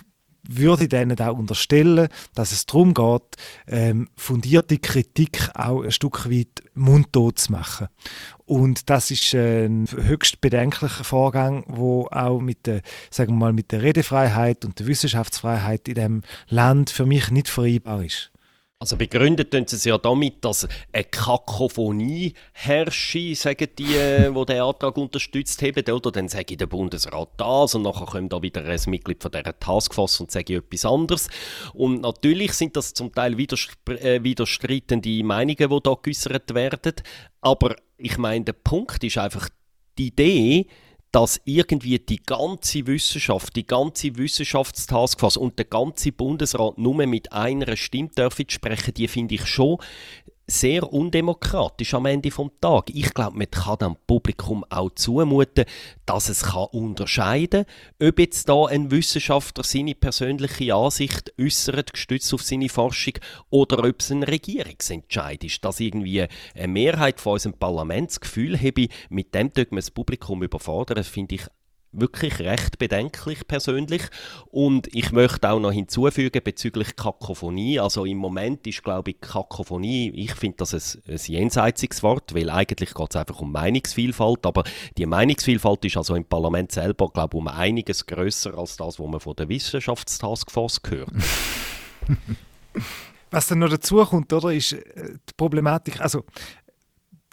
würde 0.48 0.88
denen 0.88 1.18
auch 1.20 1.36
unterstellen, 1.36 2.08
dass 2.34 2.52
es 2.52 2.66
darum 2.66 2.94
geht, 2.94 3.22
ähm, 3.66 4.08
fundierte 4.16 4.78
Kritik 4.78 5.50
auch 5.54 5.82
ein 5.82 5.92
Stück 5.92 6.30
weit 6.30 6.62
mundtot 6.74 7.38
zu 7.38 7.52
machen. 7.52 7.88
Und 8.44 8.90
das 8.90 9.10
ist 9.10 9.34
ein 9.34 9.86
höchst 9.90 10.40
bedenklicher 10.40 11.04
Vorgang, 11.04 11.64
wo 11.66 12.06
auch 12.10 12.40
mit 12.40 12.66
der, 12.66 12.82
sagen 13.10 13.34
wir 13.34 13.38
mal, 13.38 13.52
mit 13.52 13.72
der 13.72 13.82
Redefreiheit 13.82 14.64
und 14.64 14.78
der 14.78 14.86
Wissenschaftsfreiheit 14.86 15.88
in 15.88 15.94
dem 15.94 16.22
Land 16.48 16.90
für 16.90 17.06
mich 17.06 17.30
nicht 17.30 17.48
vereinbar 17.48 18.04
ist. 18.04 18.30
Also 18.78 18.98
begründet 18.98 19.52
tun 19.52 19.66
sie 19.66 19.76
es 19.76 19.84
ja 19.84 19.96
damit, 19.96 20.44
dass 20.44 20.68
eine 20.92 21.04
Kakophonie 21.04 22.34
herrsche, 22.52 23.34
sagen 23.34 23.68
die, 23.78 23.96
äh, 23.96 24.30
die 24.34 24.44
den 24.44 24.60
Antrag 24.60 24.98
unterstützt 24.98 25.62
haben. 25.62 25.90
Oder 25.90 26.12
dann 26.12 26.28
sage 26.28 26.58
der 26.58 26.66
Bundesrat 26.66 27.30
das 27.38 27.74
und 27.74 27.82
nachher 27.82 28.04
kommt 28.04 28.34
da 28.34 28.42
wieder 28.42 28.62
ein 28.62 28.80
Mitglied 28.88 29.22
von 29.22 29.32
dieser 29.32 29.58
Taskforce 29.58 30.20
und 30.20 30.30
sage 30.30 30.56
etwas 30.56 30.84
anderes. 30.84 31.28
Und 31.72 32.02
natürlich 32.02 32.52
sind 32.52 32.76
das 32.76 32.92
zum 32.92 33.14
Teil 33.14 33.32
äh, 33.40 34.22
widerstreitende 34.22 35.24
Meinungen, 35.24 35.70
die 35.70 35.82
da 35.82 35.94
geäußert 36.02 36.54
werden. 36.54 36.96
Aber 37.40 37.76
ich 37.96 38.18
meine, 38.18 38.44
der 38.44 38.52
Punkt 38.52 39.02
ist 39.02 39.16
einfach 39.16 39.48
die 39.96 40.08
Idee, 40.08 40.66
dass 41.12 41.40
irgendwie 41.44 41.98
die 41.98 42.22
ganze 42.22 42.86
Wissenschaft, 42.86 43.56
die 43.56 43.66
ganze 43.66 44.16
Wissenschaftstaskforce 44.16 45.36
und 45.36 45.58
der 45.58 45.66
ganze 45.66 46.12
Bundesrat 46.12 46.78
nur 46.78 47.06
mit 47.06 47.32
einer 47.32 47.76
Stimme 47.76 48.10
dürfen 48.10 48.48
sprechen, 48.48 48.94
die 48.94 49.08
finde 49.08 49.36
ich 49.36 49.46
schon 49.46 49.78
sehr 50.46 50.92
undemokratisch 50.92 51.94
am 51.94 52.06
Ende 52.06 52.30
vom 52.30 52.50
Tag. 52.60 52.90
Ich 52.90 53.12
glaube, 53.12 53.36
man 53.36 53.50
kann 53.50 53.78
dem 53.78 53.96
Publikum 54.06 54.64
auch 54.70 54.90
zumuten, 54.94 55.64
dass 56.04 56.28
es 56.28 56.42
kann 56.44 56.66
unterscheiden 56.72 57.64
kann, 57.98 58.08
ob 58.08 58.18
jetzt 58.18 58.48
da 58.48 58.66
ein 58.66 58.90
Wissenschaftler 58.90 59.64
seine 59.64 59.94
persönliche 59.94 60.74
Ansicht 60.74 61.32
äußert, 61.40 61.92
gestützt 61.92 62.32
auf 62.32 62.42
seine 62.42 62.68
Forschung, 62.68 63.14
oder 63.50 63.84
ob 63.84 64.00
es 64.00 64.10
ein 64.10 64.22
Regierungsentscheid 64.22 65.42
ist. 65.42 65.64
Dass 65.64 65.80
irgendwie 65.80 66.26
eine 66.54 66.68
Mehrheit 66.68 67.20
von 67.20 67.34
unserem 67.34 67.58
Parlament 67.58 68.10
das 68.10 68.20
Gefühl 68.20 68.56
habe, 68.58 68.88
mit 69.08 69.34
dem 69.34 69.52
dürfen 69.52 69.72
wir 69.72 69.80
das 69.80 69.90
Publikum 69.90 70.42
überfordern, 70.42 71.02
finde 71.02 71.36
ich 71.36 71.42
wirklich 72.00 72.38
recht 72.40 72.78
bedenklich 72.78 73.46
persönlich. 73.46 74.02
Und 74.50 74.94
ich 74.94 75.12
möchte 75.12 75.50
auch 75.50 75.60
noch 75.60 75.72
hinzufügen 75.72 76.40
bezüglich 76.42 76.96
Kakophonie. 76.96 77.80
Also 77.80 78.04
im 78.04 78.18
Moment 78.18 78.66
ist, 78.66 78.82
glaube 78.82 79.10
ich, 79.10 79.20
Kakophonie, 79.20 80.10
ich 80.10 80.34
finde 80.34 80.58
das 80.58 80.74
ein, 80.74 81.02
ein 81.12 81.18
jenseitiges 81.18 82.02
Wort, 82.02 82.34
weil 82.34 82.50
eigentlich 82.50 82.94
geht 82.94 83.10
es 83.10 83.16
einfach 83.16 83.40
um 83.40 83.52
Meinungsvielfalt. 83.52 84.46
Aber 84.46 84.64
die 84.96 85.06
Meinungsvielfalt 85.06 85.84
ist 85.84 85.96
also 85.96 86.14
im 86.14 86.24
Parlament 86.24 86.72
selber, 86.72 87.08
glaube 87.08 87.36
ich, 87.36 87.40
um 87.40 87.48
einiges 87.48 88.06
größer 88.06 88.56
als 88.56 88.76
das, 88.76 88.98
was 88.98 89.08
man 89.08 89.20
von 89.20 89.36
der 89.36 89.48
Wissenschaftstaskforce 89.48 90.82
gehört. 90.82 91.10
Was 93.30 93.48
dann 93.48 93.58
noch 93.58 93.68
dazu 93.68 94.04
kommt, 94.04 94.32
oder, 94.32 94.52
ist 94.52 94.72
äh, 94.72 95.14
die 95.28 95.34
Problematik, 95.36 96.00
also 96.00 96.24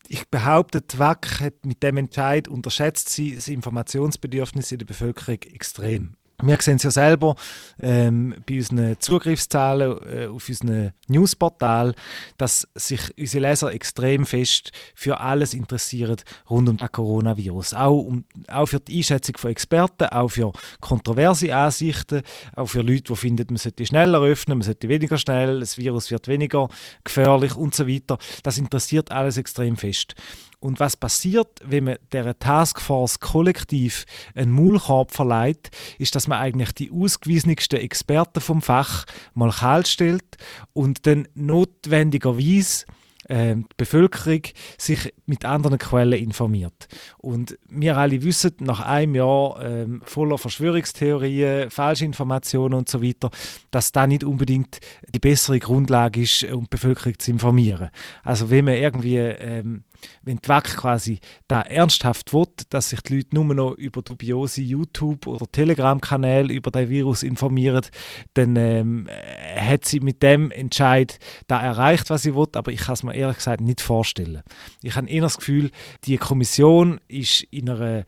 ich 0.07 0.29
behaupte, 0.29 0.81
die 0.81 0.99
WAC 0.99 1.39
hat 1.39 1.65
mit 1.65 1.83
dem 1.83 1.97
Entscheid 1.97 2.47
unterschätzt 2.47 3.09
sie 3.09 3.35
das 3.35 3.47
Informationsbedürfnis 3.47 4.71
in 4.71 4.79
der 4.79 4.85
Bevölkerung 4.85 5.41
extrem. 5.43 6.15
Wir 6.41 6.57
sehen 6.59 6.77
es 6.77 6.83
ja 6.83 6.91
selber 6.91 7.35
ähm, 7.79 8.35
bei 8.47 8.57
unseren 8.57 8.99
Zugriffszahlen 8.99 9.97
äh, 10.07 10.27
auf 10.27 10.49
unseren 10.49 10.91
Newsportal, 11.07 11.93
dass 12.37 12.67
sich 12.75 12.99
unsere 13.17 13.49
Leser 13.49 13.71
extrem 13.71 14.25
fest 14.25 14.71
für 14.95 15.19
alles 15.19 15.53
interessieren 15.53 16.17
rund 16.49 16.69
um 16.69 16.77
das 16.77 16.91
Coronavirus. 16.91 17.75
Auch, 17.75 18.01
um, 18.01 18.25
auch 18.47 18.65
für 18.65 18.79
die 18.79 18.97
Einschätzung 18.97 19.37
von 19.37 19.51
Experten, 19.51 20.05
auch 20.05 20.29
für 20.29 20.51
kontroverse 20.81 21.55
Ansichten, 21.55 22.23
auch 22.55 22.67
für 22.67 22.81
Leute, 22.81 23.13
die 23.13 23.15
finden, 23.15 23.45
man 23.49 23.57
sollte 23.57 23.85
schneller 23.85 24.21
öffnen, 24.21 24.57
man 24.57 24.65
sollte 24.65 24.89
weniger 24.89 25.17
schnell, 25.17 25.59
das 25.59 25.77
Virus 25.77 26.09
wird 26.11 26.27
weniger 26.27 26.67
gefährlich 27.03 27.55
und 27.55 27.75
so 27.75 27.87
weiter. 27.87 28.17
Das 28.41 28.57
interessiert 28.57 29.11
alles 29.11 29.37
extrem 29.37 29.77
fest. 29.77 30.15
Und 30.63 30.79
was 30.79 30.95
passiert, 30.95 31.59
wenn 31.65 31.83
man 31.83 31.97
der 32.13 32.39
Taskforce 32.39 33.19
kollektiv 33.19 34.05
einen 34.33 34.53
Maulkorb 34.53 35.11
verleiht, 35.11 35.71
ist, 35.99 36.15
dass 36.15 36.29
man 36.29 36.39
eigentlich 36.39 36.71
die 36.71 36.89
ausgewiesensten 36.89 37.79
Experten 37.79 38.39
vom 38.39 38.61
Fach 38.61 39.03
mal 39.33 39.51
kalt 39.51 39.89
stellt 39.89 40.37
und 40.71 41.05
dann 41.05 41.27
notwendigerweise 41.35 42.85
äh, 43.27 43.55
die 43.55 43.65
Bevölkerung 43.75 44.43
sich 44.77 45.13
mit 45.25 45.43
anderen 45.43 45.79
Quellen 45.79 46.23
informiert. 46.23 46.87
Und 47.17 47.57
wir 47.67 47.97
alle 47.97 48.23
wissen, 48.23 48.53
nach 48.59 48.79
einem 48.79 49.15
Jahr 49.15 49.61
äh, 49.61 49.87
voller 50.03 50.37
Verschwörungstheorien, 50.37 51.71
Falschinformationen 51.71 52.77
und 52.77 52.87
so 52.87 53.03
weiter, 53.03 53.31
dass 53.69 53.91
das 53.91 54.07
nicht 54.07 54.23
unbedingt 54.23 54.79
die 55.13 55.19
bessere 55.19 55.59
Grundlage 55.59 56.21
ist, 56.21 56.45
um 56.45 56.63
die 56.63 56.69
Bevölkerung 56.69 57.19
zu 57.19 57.31
informieren. 57.31 57.89
Also 58.23 58.49
wenn 58.49 58.63
man 58.63 58.75
irgendwie 58.75 59.17
ähm, 59.17 59.83
wenn 60.23 60.37
die 60.37 60.47
WAC 60.47 60.77
quasi 60.77 61.19
da 61.47 61.61
ernsthaft 61.61 62.33
will, 62.33 62.47
dass 62.69 62.89
sich 62.89 63.01
die 63.01 63.17
Leute 63.17 63.35
nur 63.35 63.45
noch 63.45 63.71
über 63.73 64.01
dubiose 64.01 64.61
YouTube- 64.61 65.27
oder 65.27 65.45
Telegram-Kanäle 65.51 66.53
über 66.53 66.71
das 66.71 66.89
Virus 66.89 67.23
informieren, 67.23 67.85
dann 68.33 68.55
ähm, 68.55 69.07
hat 69.55 69.85
sie 69.85 69.99
mit 69.99 70.23
dem 70.23 70.51
Entscheid 70.51 71.19
da 71.47 71.61
erreicht, 71.61 72.09
was 72.09 72.23
sie 72.23 72.35
will, 72.35 72.47
aber 72.53 72.71
ich 72.71 72.81
kann 72.81 72.93
es 72.93 73.03
mir 73.03 73.15
ehrlich 73.15 73.37
gesagt 73.37 73.61
nicht 73.61 73.81
vorstellen. 73.81 74.43
Ich 74.81 74.95
habe 74.95 75.09
eher 75.09 75.21
das 75.21 75.37
Gefühl, 75.37 75.71
die 76.05 76.17
Kommission 76.17 76.99
ist 77.07 77.43
in 77.43 77.69
einer 77.69 78.05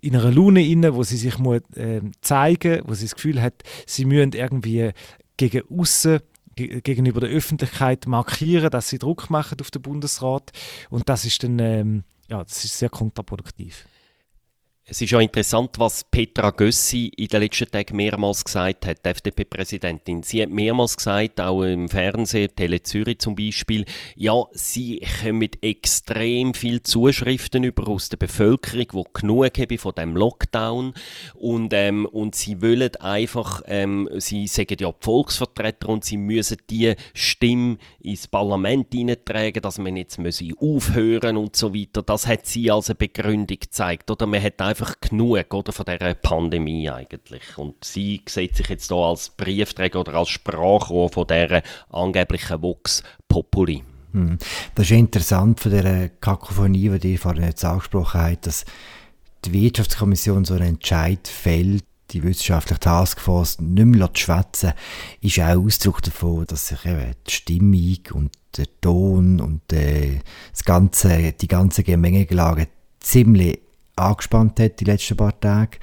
in 0.00 0.14
einer 0.14 0.30
Laune 0.30 0.62
inne, 0.62 0.94
wo 0.94 1.02
sie 1.02 1.16
sich 1.16 1.38
muss, 1.38 1.62
äh, 1.76 2.02
zeigen, 2.20 2.82
wo 2.84 2.92
sie 2.92 3.06
das 3.06 3.14
Gefühl 3.14 3.40
hat, 3.40 3.62
sie 3.86 4.04
müssen 4.04 4.32
irgendwie 4.32 4.90
gegen 5.38 5.62
außen 5.70 6.20
gegenüber 6.54 7.20
der 7.20 7.30
Öffentlichkeit 7.30 8.06
markieren, 8.06 8.70
dass 8.70 8.88
sie 8.88 8.98
Druck 8.98 9.30
machen 9.30 9.58
auf 9.60 9.70
den 9.70 9.82
Bundesrat 9.82 10.52
und 10.90 11.08
das 11.08 11.24
ist 11.24 11.42
dann 11.42 11.58
ähm, 11.58 12.04
ja, 12.28 12.42
das 12.42 12.64
ist 12.64 12.78
sehr 12.78 12.88
kontraproduktiv. 12.88 13.86
Es 14.86 15.00
ist 15.00 15.12
ja 15.12 15.20
interessant, 15.20 15.78
was 15.78 16.04
Petra 16.04 16.50
Gössi 16.50 17.10
in 17.16 17.28
den 17.28 17.40
letzten 17.40 17.70
Tagen 17.70 17.96
mehrmals 17.96 18.44
gesagt 18.44 18.84
hat, 18.84 19.02
die 19.02 19.08
FDP-Präsidentin. 19.08 20.22
Sie 20.22 20.42
hat 20.42 20.50
mehrmals 20.50 20.98
gesagt, 20.98 21.40
auch 21.40 21.62
im 21.62 21.88
Fernsehen, 21.88 22.54
Tele 22.54 22.82
Zürich 22.82 23.18
zum 23.18 23.34
Beispiel, 23.34 23.86
ja, 24.14 24.44
sie 24.52 25.00
kommen 25.22 25.48
extrem 25.62 26.52
viele 26.52 26.82
Zuschriften 26.82 27.64
über 27.64 27.88
aus 27.88 28.10
der 28.10 28.18
Bevölkerung, 28.18 28.86
die 28.92 29.20
genug 29.20 29.58
haben 29.58 29.78
von 29.78 29.94
dem 29.94 30.16
Lockdown 30.18 30.92
und, 31.32 31.72
ähm, 31.72 32.04
und 32.04 32.34
sie 32.34 32.60
wollen 32.60 32.94
einfach, 32.96 33.62
ähm, 33.66 34.10
sie 34.18 34.46
sagen 34.46 34.76
ja 34.78 34.92
die 34.92 34.96
Volksvertreter 35.00 35.88
und 35.88 36.04
sie 36.04 36.18
müssen 36.18 36.58
die 36.68 36.92
Stimme 37.14 37.78
ins 38.00 38.28
Parlament 38.28 38.88
hineintragen, 38.92 39.62
dass 39.62 39.78
man 39.78 39.96
jetzt 39.96 40.18
aufhören 40.58 41.38
und 41.38 41.56
so 41.56 41.74
weiter. 41.74 42.02
Das 42.02 42.26
hat 42.26 42.44
sie 42.44 42.70
als 42.70 42.90
eine 42.90 42.96
Begründung 42.96 43.58
gezeigt, 43.58 44.10
oder? 44.10 44.26
Man 44.26 44.42
hat 44.42 44.60
einfach 44.74 45.00
genug 45.00 45.54
oder, 45.54 45.72
von 45.72 45.86
dieser 45.86 46.14
Pandemie 46.14 46.90
eigentlich. 46.90 47.56
Und 47.56 47.84
sie 47.84 48.22
sieht 48.28 48.56
sich 48.56 48.68
jetzt 48.68 48.88
hier 48.88 48.96
als 48.96 49.30
Briefträger 49.30 50.00
oder 50.00 50.14
als 50.14 50.30
Sprachrohr 50.30 51.08
von 51.10 51.26
dieser 51.26 51.62
angeblichen 51.90 52.60
Vox 52.60 53.02
Populi. 53.28 53.82
Hm. 54.12 54.38
Das 54.74 54.86
ist 54.86 54.96
interessant 54.96 55.60
von 55.60 55.72
dieser 55.72 56.08
Kakophonie, 56.08 56.98
die 56.98 57.12
ihr 57.12 57.18
vorhin 57.18 57.44
jetzt 57.44 57.64
angesprochen 57.64 58.20
habt, 58.20 58.46
dass 58.46 58.64
die 59.44 59.52
Wirtschaftskommission 59.52 60.44
so 60.44 60.54
einen 60.54 60.74
Entscheid 60.74 61.26
fällt, 61.28 61.84
die 62.10 62.22
wissenschaftliche 62.22 62.80
Taskforce 62.80 63.60
nicht 63.60 63.86
mehr 63.86 64.10
schwätzen 64.14 64.72
ist 65.20 65.38
auch 65.40 65.56
Ausdruck 65.56 66.02
davon, 66.02 66.44
dass 66.46 66.68
sich 66.68 66.84
eben 66.84 67.12
die 67.26 67.32
Stimmung 67.32 67.98
und 68.12 68.32
der 68.56 68.66
Ton 68.80 69.40
und 69.40 69.72
äh, 69.72 70.20
das 70.52 70.64
ganze, 70.64 71.32
die 71.32 71.48
ganze 71.48 71.82
Gemengelage 71.82 72.68
ziemlich 73.00 73.63
angespannt 73.96 74.60
hat 74.60 74.80
die 74.80 74.84
letzten 74.84 75.16
paar 75.16 75.38
Tage. 75.38 75.78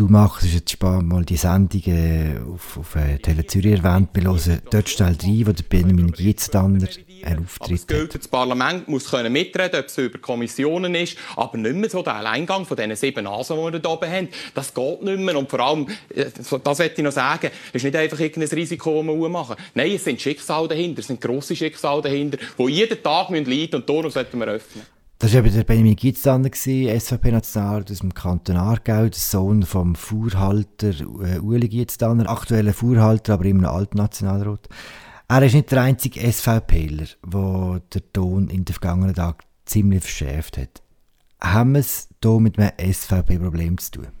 Du 0.00 0.08
machst 0.08 0.46
jetzt 0.46 0.82
mal 0.82 1.26
die 1.26 1.36
Sendung 1.36 1.82
äh, 1.84 2.38
auf, 2.50 2.78
auf 2.78 2.96
äh, 2.96 3.18
Tele 3.18 3.46
Zürich 3.46 3.84
erwähnt. 3.84 4.08
Wir 4.14 4.24
hören 4.24 4.62
dort 4.70 4.88
schnell 4.88 5.14
rein, 5.22 5.46
wo 5.46 5.52
der 5.52 5.62
Benjamin 5.64 6.10
Gietzander 6.12 6.88
einen 7.22 7.44
Auftritt 7.44 7.82
aber 7.90 8.04
das, 8.04 8.08
das 8.08 8.28
Parlament 8.28 8.88
muss 8.88 9.10
können 9.10 9.30
mitreden, 9.30 9.78
ob 9.78 9.86
es 9.86 9.98
über 9.98 10.18
Kommissionen 10.18 10.94
ist, 10.94 11.18
aber 11.36 11.58
nicht 11.58 11.76
mehr 11.76 11.90
so 11.90 12.02
der 12.02 12.14
Alleingang 12.14 12.64
von 12.64 12.78
diesen 12.78 12.96
sieben 12.96 13.24
Nasen, 13.24 13.58
die 13.58 13.62
wir 13.62 13.78
hier 13.78 13.90
oben 13.90 14.10
haben. 14.10 14.28
Das 14.54 14.72
geht 14.72 15.02
nicht 15.02 15.18
mehr. 15.18 15.36
Und 15.36 15.50
vor 15.50 15.60
allem, 15.60 15.86
äh, 16.14 16.30
das 16.64 16.78
möchte 16.78 16.94
ich 16.96 17.04
noch 17.04 17.12
sagen, 17.12 17.50
es 17.68 17.74
ist 17.74 17.84
nicht 17.84 17.96
einfach 17.96 18.20
irgendein 18.20 18.58
Risiko, 18.58 19.02
das 19.02 19.14
wir 19.14 19.28
machen 19.28 19.56
Nein, 19.74 19.92
es 19.96 20.04
sind 20.04 20.18
Schicksale 20.18 20.68
dahinter, 20.68 21.00
es 21.00 21.08
sind 21.08 21.20
grosse 21.20 21.54
Schicksale 21.54 22.00
dahinter, 22.00 22.38
die 22.58 22.68
jeden 22.68 23.02
Tag 23.02 23.28
leiden 23.28 23.46
müssen 23.46 23.74
und 23.74 23.86
darum 23.86 24.10
sollten 24.10 24.38
wir 24.38 24.46
öffnen. 24.46 24.99
Das 25.20 25.34
war 25.34 25.40
eben 25.40 25.54
der 25.54 25.64
Benjamin 25.64 25.96
Gitzlander, 25.96 26.48
SVP-Nationalrat 26.50 27.90
aus 27.90 27.98
dem 27.98 28.14
Kanton 28.14 28.56
Aargau, 28.56 29.02
der 29.02 29.12
Sohn 29.12 29.64
vom 29.64 29.94
Fuhrhalter 29.94 30.94
äh, 30.98 31.38
Uli 31.40 31.68
Gitzlander, 31.68 32.30
aktueller 32.30 32.72
Fuhrhalter, 32.72 33.34
aber 33.34 33.44
immer 33.44 33.64
noch 33.64 33.74
alter 33.74 33.98
Nationalrat. 33.98 34.70
Er 35.28 35.42
ist 35.42 35.52
nicht 35.52 35.70
der 35.70 35.82
einzige 35.82 36.20
SVPler, 36.20 37.04
der 37.22 37.82
den 37.92 38.12
Ton 38.14 38.48
in 38.48 38.64
den 38.64 38.72
vergangenen 38.72 39.14
Tagen 39.14 39.40
ziemlich 39.66 40.04
verschärft 40.04 40.56
hat. 40.56 40.82
Haben 41.38 41.72
wir 41.72 41.80
es 41.80 42.08
hier 42.22 42.40
mit 42.40 42.58
einem 42.58 42.72
SVP-Problem 42.78 43.76
zu 43.76 43.90
tun? 43.90 44.19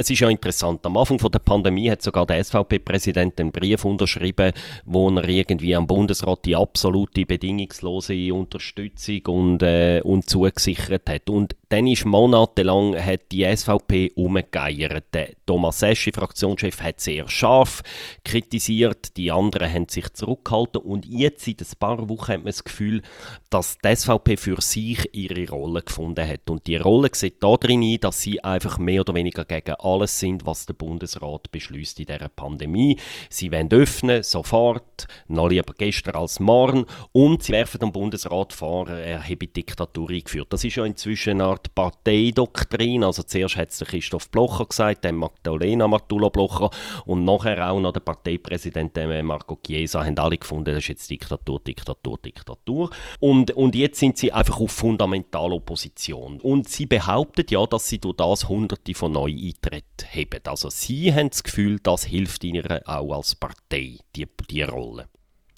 Es 0.00 0.08
ist 0.08 0.20
ja 0.20 0.28
interessant, 0.28 0.86
am 0.86 0.96
Anfang 0.96 1.18
der 1.18 1.40
Pandemie 1.40 1.90
hat 1.90 2.02
sogar 2.02 2.24
der 2.24 2.44
SVP-Präsident 2.44 3.40
einen 3.40 3.50
Brief 3.50 3.84
unterschrieben, 3.84 4.52
wo 4.84 5.10
er 5.10 5.28
irgendwie 5.28 5.74
am 5.74 5.88
Bundesrat 5.88 6.44
die 6.44 6.54
absolute 6.54 7.26
bedingungslose 7.26 8.32
Unterstützung 8.32 9.26
und, 9.26 9.62
äh, 9.64 10.00
und 10.04 10.30
zugesichert 10.30 11.10
hat. 11.10 11.28
Und 11.28 11.56
dann 11.68 11.86
ist 11.86 12.06
monatelang 12.06 12.96
hat 12.96 13.30
die 13.30 13.44
SVP 13.44 14.12
umgegeiert. 14.14 15.04
Thomas 15.44 15.82
Eschi, 15.82 16.12
Fraktionschef, 16.12 16.80
hat 16.80 17.00
sehr 17.00 17.28
scharf 17.28 17.82
kritisiert, 18.24 19.16
die 19.16 19.30
anderen 19.30 19.72
haben 19.72 19.88
sich 19.88 20.12
zurückgehalten 20.12 20.80
und 20.80 21.04
jetzt 21.06 21.44
seit 21.44 21.60
ein 21.60 21.78
paar 21.78 22.08
Wochen 22.08 22.32
hat 22.32 22.38
man 22.38 22.46
das 22.46 22.64
Gefühl, 22.64 23.02
dass 23.50 23.78
die 23.78 23.94
SVP 23.94 24.36
für 24.36 24.60
sich 24.60 25.14
ihre 25.14 25.50
Rolle 25.50 25.82
gefunden 25.82 26.26
hat. 26.26 26.48
Und 26.48 26.66
die 26.66 26.76
Rolle 26.76 27.10
sieht 27.12 27.42
darin 27.42 27.82
ein, 27.82 28.00
dass 28.00 28.22
sie 28.22 28.42
einfach 28.42 28.78
mehr 28.78 29.02
oder 29.02 29.14
weniger 29.14 29.44
gegen 29.44 29.74
alles 29.74 30.18
sind, 30.18 30.46
was 30.46 30.66
der 30.66 30.74
Bundesrat 30.74 31.50
beschließt 31.50 32.00
in 32.00 32.06
dieser 32.06 32.28
Pandemie. 32.28 32.98
Sie 33.28 33.52
wollen 33.52 33.70
öffnen, 33.70 34.22
sofort, 34.22 35.06
noch 35.28 35.48
lieber 35.48 35.74
gestern 35.76 36.16
als 36.16 36.40
morgen 36.40 36.86
und 37.12 37.42
sie 37.42 37.52
werfen 37.52 37.80
dem 37.80 37.92
Bundesrat 37.92 38.52
vor, 38.52 38.88
er 38.88 39.22
habe 39.22 39.46
Diktatur 39.46 40.10
eingeführt. 40.10 40.52
Das 40.52 40.64
ist 40.64 40.76
ja 40.76 40.84
inzwischen 40.84 41.40
eine 41.40 41.57
Art 41.58 41.74
Parteidoktrin. 41.74 43.02
Also 43.02 43.22
zuerst 43.22 43.56
hat 43.56 43.70
es 43.70 43.78
der 43.78 43.88
Christoph 43.88 44.30
Blocher 44.30 44.66
gesagt, 44.66 45.04
dann 45.04 45.16
Magdalena 45.16 45.88
Martula 45.88 46.28
Blocher 46.28 46.70
und 47.04 47.24
nachher 47.24 47.70
auch 47.70 47.80
noch 47.80 47.92
der 47.92 48.00
Parteipräsident 48.00 48.96
Marco 49.24 49.58
Chiesa 49.64 50.04
haben 50.04 50.18
alle 50.18 50.38
gefunden, 50.38 50.66
das 50.66 50.78
ist 50.78 50.88
jetzt 50.88 51.10
Diktatur, 51.10 51.60
Diktatur, 51.60 52.18
Diktatur. 52.18 52.90
Und, 53.18 53.50
und 53.52 53.74
jetzt 53.74 53.98
sind 53.98 54.18
sie 54.18 54.32
einfach 54.32 54.60
auf 54.60 54.70
Fundamentalopposition. 54.70 56.40
Und 56.40 56.68
sie 56.68 56.86
behaupten 56.86 57.46
ja, 57.50 57.66
dass 57.66 57.88
sie 57.88 57.98
durch 57.98 58.16
das 58.16 58.48
hunderte 58.48 58.94
von 58.94 59.12
Neueintritten 59.12 60.08
haben. 60.08 60.40
Also 60.46 60.70
sie 60.70 61.12
haben 61.12 61.30
das 61.30 61.42
Gefühl, 61.42 61.80
das 61.82 62.04
hilft 62.04 62.44
ihnen 62.44 62.64
auch 62.86 63.16
als 63.16 63.34
Partei, 63.34 63.98
die, 64.14 64.28
die 64.50 64.62
Rolle. 64.62 65.06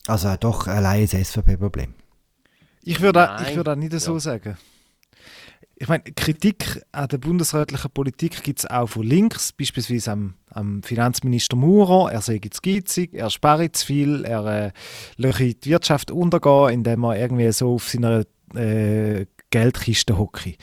Also 0.06 0.34
doch 0.38 0.66
allein 0.66 1.02
ein 1.12 1.24
SVP-Problem. 1.24 1.94
Ich 2.82 3.00
würde, 3.00 3.36
ich 3.46 3.54
würde 3.54 3.72
auch 3.72 3.76
nicht 3.76 3.92
so 4.00 4.14
ja. 4.14 4.20
sagen 4.20 4.56
ich 5.80 5.88
meine, 5.88 6.02
Kritik 6.02 6.82
an 6.92 7.08
der 7.08 7.16
bundesrätlichen 7.16 7.90
Politik 7.90 8.42
gibt 8.42 8.58
es 8.58 8.66
auch 8.66 8.86
von 8.86 9.02
links, 9.02 9.50
beispielsweise 9.50 10.12
am, 10.12 10.34
am 10.50 10.82
Finanzminister 10.82 11.56
Maurer. 11.56 12.12
Er 12.12 12.20
sei 12.20 12.38
zu 12.50 12.60
geizig, 12.60 13.14
er 13.14 13.30
spare 13.30 13.72
zu 13.72 13.86
viel, 13.86 14.26
er 14.26 14.66
äh, 14.66 14.72
löche 15.16 15.54
die 15.54 15.70
Wirtschaft 15.70 16.10
untergehen, 16.10 16.68
indem 16.68 17.04
er 17.04 17.18
irgendwie 17.18 17.50
so 17.52 17.76
auf 17.76 17.88
seiner 17.88 18.24
äh, 18.54 19.24
Geldkiste 19.48 20.18
hocke. 20.18 20.56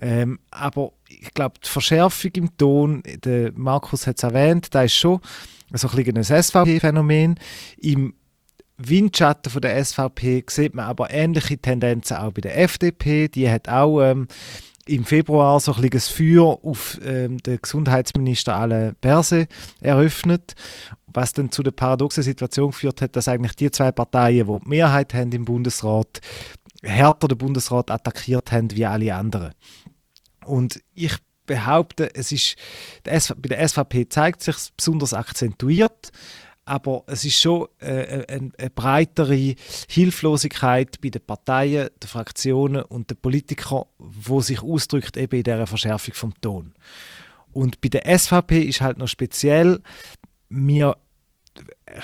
Ähm, 0.00 0.40
aber 0.50 0.90
ich 1.08 1.32
glaube, 1.34 1.60
die 1.64 1.68
Verschärfung 1.68 2.32
im 2.34 2.56
Ton, 2.56 3.04
der 3.04 3.52
Markus 3.54 4.08
hat 4.08 4.16
es 4.16 4.24
erwähnt, 4.24 4.74
da 4.74 4.82
ist 4.82 4.94
schon 4.94 5.20
so 5.72 5.88
ein, 5.88 6.16
ein 6.16 6.24
SVP-Phänomen. 6.24 7.38
Im 7.80 8.14
Windschatten 8.78 9.50
von 9.50 9.60
der 9.60 9.84
SVP 9.84 10.44
sieht 10.48 10.74
man 10.74 10.86
aber 10.86 11.10
ähnliche 11.10 11.58
Tendenzen 11.58 12.16
auch 12.16 12.32
bei 12.32 12.40
der 12.40 12.58
FDP. 12.58 13.28
Die 13.28 13.50
hat 13.50 13.68
auch 13.68 14.00
ähm, 14.00 14.28
im 14.86 15.04
Februar 15.04 15.60
so 15.60 15.74
ein 15.74 15.90
das 15.90 16.08
Feuer 16.08 16.58
auf 16.62 16.98
ähm, 17.04 17.38
den 17.38 17.58
Gesundheitsminister 17.60 18.54
Alain 18.54 18.94
Berse 19.00 19.48
eröffnet, 19.80 20.54
was 21.06 21.32
dann 21.32 21.50
zu 21.50 21.62
der 21.62 21.72
paradoxen 21.72 22.22
Situation 22.22 22.70
geführt 22.70 23.02
hat, 23.02 23.16
dass 23.16 23.28
eigentlich 23.28 23.56
die 23.56 23.70
zwei 23.70 23.92
Parteien, 23.92 24.46
die 24.46 24.58
die 24.60 24.68
Mehrheit 24.68 25.12
haben 25.12 25.32
im 25.32 25.44
Bundesrat, 25.44 26.20
härter 26.82 27.28
den 27.28 27.38
Bundesrat 27.38 27.90
attackiert 27.90 28.52
haben 28.52 28.70
wie 28.70 28.86
alle 28.86 29.14
anderen. 29.14 29.52
Und 30.44 30.80
ich 30.94 31.16
behaupte, 31.46 32.14
es 32.14 32.30
ist, 32.30 32.56
bei 33.04 33.48
der 33.48 33.68
SVP 33.68 34.08
zeigt 34.08 34.42
sich 34.42 34.56
besonders 34.76 35.14
akzentuiert, 35.14 36.12
aber 36.68 37.04
es 37.06 37.24
ist 37.24 37.40
schon 37.40 37.66
äh, 37.80 38.24
eine, 38.28 38.52
eine, 38.58 38.70
breitere 38.70 39.54
Hilflosigkeit 39.88 41.00
bei 41.00 41.08
den 41.08 41.24
Parteien, 41.24 41.88
den 42.02 42.08
Fraktionen 42.08 42.82
und 42.82 43.10
den 43.10 43.16
Politikern, 43.16 43.84
wo 43.98 44.40
sich 44.40 44.62
ausdrückt 44.62 45.16
eben 45.16 45.36
in 45.36 45.44
dieser 45.44 45.66
Verschärfung 45.66 46.14
vom 46.14 46.40
Ton. 46.40 46.74
Und 47.52 47.80
bei 47.80 47.88
der 47.88 48.18
SVP 48.18 48.60
ist 48.60 48.80
halt 48.80 48.98
noch 48.98 49.08
speziell, 49.08 49.80
wir 50.50 50.96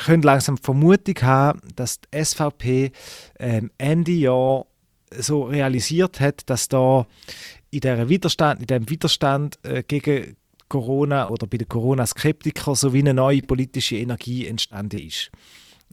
können 0.07 0.23
langsam 0.23 0.57
Vermutung 0.57 1.17
haben, 1.23 1.61
dass 1.77 2.01
die 2.01 2.25
SVP 2.25 2.93
ähm, 3.39 3.71
Ende 3.79 4.13
Jahr 4.13 4.67
so 5.17 5.45
realisiert 5.45 6.21
hat, 6.21 6.49
dass 6.49 6.69
da 6.69 7.07
in, 7.71 7.81
der 7.81 8.09
Widerstand, 8.09 8.61
in 8.61 8.67
dem 8.67 8.89
Widerstand 8.89 9.59
äh, 9.63 9.83
gegen 9.83 10.37
Corona 10.75 11.31
oder 11.31 11.47
bei 11.47 11.57
den 11.57 11.69
Corona-Skeptikern 11.69 12.75
so 12.75 12.93
wie 12.93 12.99
eine 12.99 13.15
neue 13.15 13.43
politische 13.43 13.95
Energie 13.95 14.45
entstanden 14.49 14.99
ist. 14.99 15.31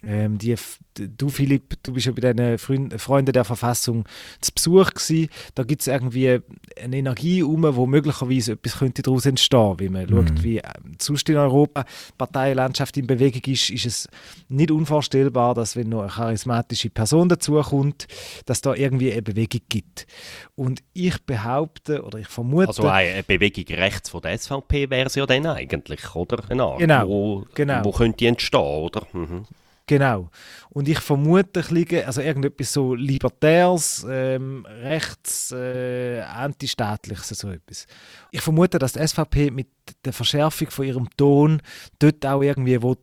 Ähm, 0.03 0.37
die, 0.39 0.55
du, 0.95 1.29
Philipp, 1.29 1.75
du 1.83 1.93
bist 1.93 2.07
ja 2.07 2.11
bei 2.11 2.33
den 2.33 2.57
Freunden 2.57 3.31
der 3.33 3.43
Verfassung 3.43 4.05
zu 4.41 4.51
Besuch 4.53 4.91
gewesen. 4.93 5.29
Da 5.53 5.63
gibt 5.63 5.81
es 5.81 5.87
irgendwie 5.87 6.39
eine 6.81 6.97
Energie 6.97 7.43
um, 7.43 7.63
wo 7.75 7.85
möglicherweise 7.85 8.53
etwas 8.53 8.79
könnte 8.79 9.03
daraus 9.03 9.25
entstehen 9.25 9.79
Wenn 9.79 9.91
man 9.91 10.05
mhm. 10.05 10.27
schaut, 10.27 10.43
wie 10.43 10.57
ähm, 10.57 10.95
sonst 10.99 11.29
in 11.29 11.37
Europa 11.37 11.83
die 11.83 12.13
Parteienlandschaft 12.17 12.97
in 12.97 13.05
Bewegung 13.05 13.41
ist, 13.53 13.69
ist 13.69 13.85
es 13.85 14.09
nicht 14.49 14.71
unvorstellbar, 14.71 15.53
dass 15.53 15.75
wenn 15.75 15.89
noch 15.89 16.01
eine 16.01 16.09
charismatische 16.09 16.89
Person 16.89 17.29
dazukommt, 17.29 18.07
dass 18.45 18.61
da 18.61 18.73
irgendwie 18.73 19.11
eine 19.11 19.21
Bewegung 19.21 19.61
gibt. 19.69 20.07
Und 20.55 20.81
ich 20.93 21.21
behaupte 21.25 22.03
oder 22.03 22.19
ich 22.19 22.27
vermute... 22.27 22.69
Also 22.69 22.87
eine 22.87 23.23
Bewegung 23.23 23.65
rechts 23.75 24.09
von 24.09 24.21
der 24.21 24.37
SVP 24.37 24.89
wäre 24.89 25.07
es 25.07 25.15
ja 25.15 25.25
dann 25.25 25.45
eigentlich, 25.45 26.15
oder? 26.15 26.43
Eine 26.49 26.63
Art, 26.63 26.79
genau, 26.79 27.07
wo, 27.07 27.45
genau. 27.53 27.83
wo 27.83 27.91
könnte 27.91 28.17
die 28.17 28.25
entstehen, 28.25 28.61
oder? 28.61 29.05
Mhm. 29.13 29.45
Genau. 29.91 30.29
Und 30.69 30.87
ich 30.87 30.99
vermute, 30.99 31.65
liege 31.69 32.07
also 32.07 32.21
irgendetwas 32.21 32.71
so 32.71 32.95
Libertärs, 32.95 34.05
ähm, 34.09 34.65
rechts, 34.65 35.51
äh, 35.51 36.21
antistaatliches, 36.21 37.27
so 37.27 37.49
etwas. 37.49 37.87
Ich 38.31 38.39
vermute, 38.39 38.79
dass 38.79 38.93
die 38.93 39.05
SVP 39.05 39.51
mit 39.51 39.67
der 40.05 40.13
Verschärfung 40.13 40.69
von 40.69 40.85
ihrem 40.85 41.09
Ton 41.17 41.61
dort 41.99 42.25
auch 42.25 42.41
irgendwie 42.41 42.81
will, 42.81 42.95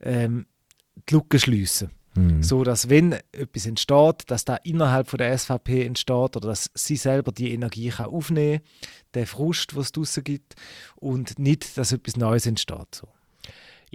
ähm, 0.00 0.46
die 1.08 1.14
Lücke 1.14 1.38
schliessen 1.38 1.92
mhm. 2.16 2.42
So 2.42 2.64
dass, 2.64 2.90
wenn 2.90 3.12
etwas 3.30 3.66
entsteht, 3.66 4.24
dass 4.26 4.44
da 4.44 4.56
innerhalb 4.56 5.08
von 5.08 5.18
der 5.18 5.38
SVP 5.38 5.86
entsteht 5.86 6.36
oder 6.36 6.48
dass 6.48 6.72
sie 6.74 6.96
selber 6.96 7.30
die 7.30 7.52
Energie 7.52 7.90
kann 7.90 8.06
aufnehmen 8.06 8.58
kann, 8.58 8.90
den 9.14 9.26
Frust, 9.26 9.76
was 9.76 9.86
es 9.86 9.92
draussen 9.92 10.24
gibt, 10.24 10.56
und 10.96 11.38
nicht, 11.38 11.78
dass 11.78 11.92
etwas 11.92 12.16
Neues 12.16 12.46
entsteht. 12.46 12.96
So. 12.96 13.06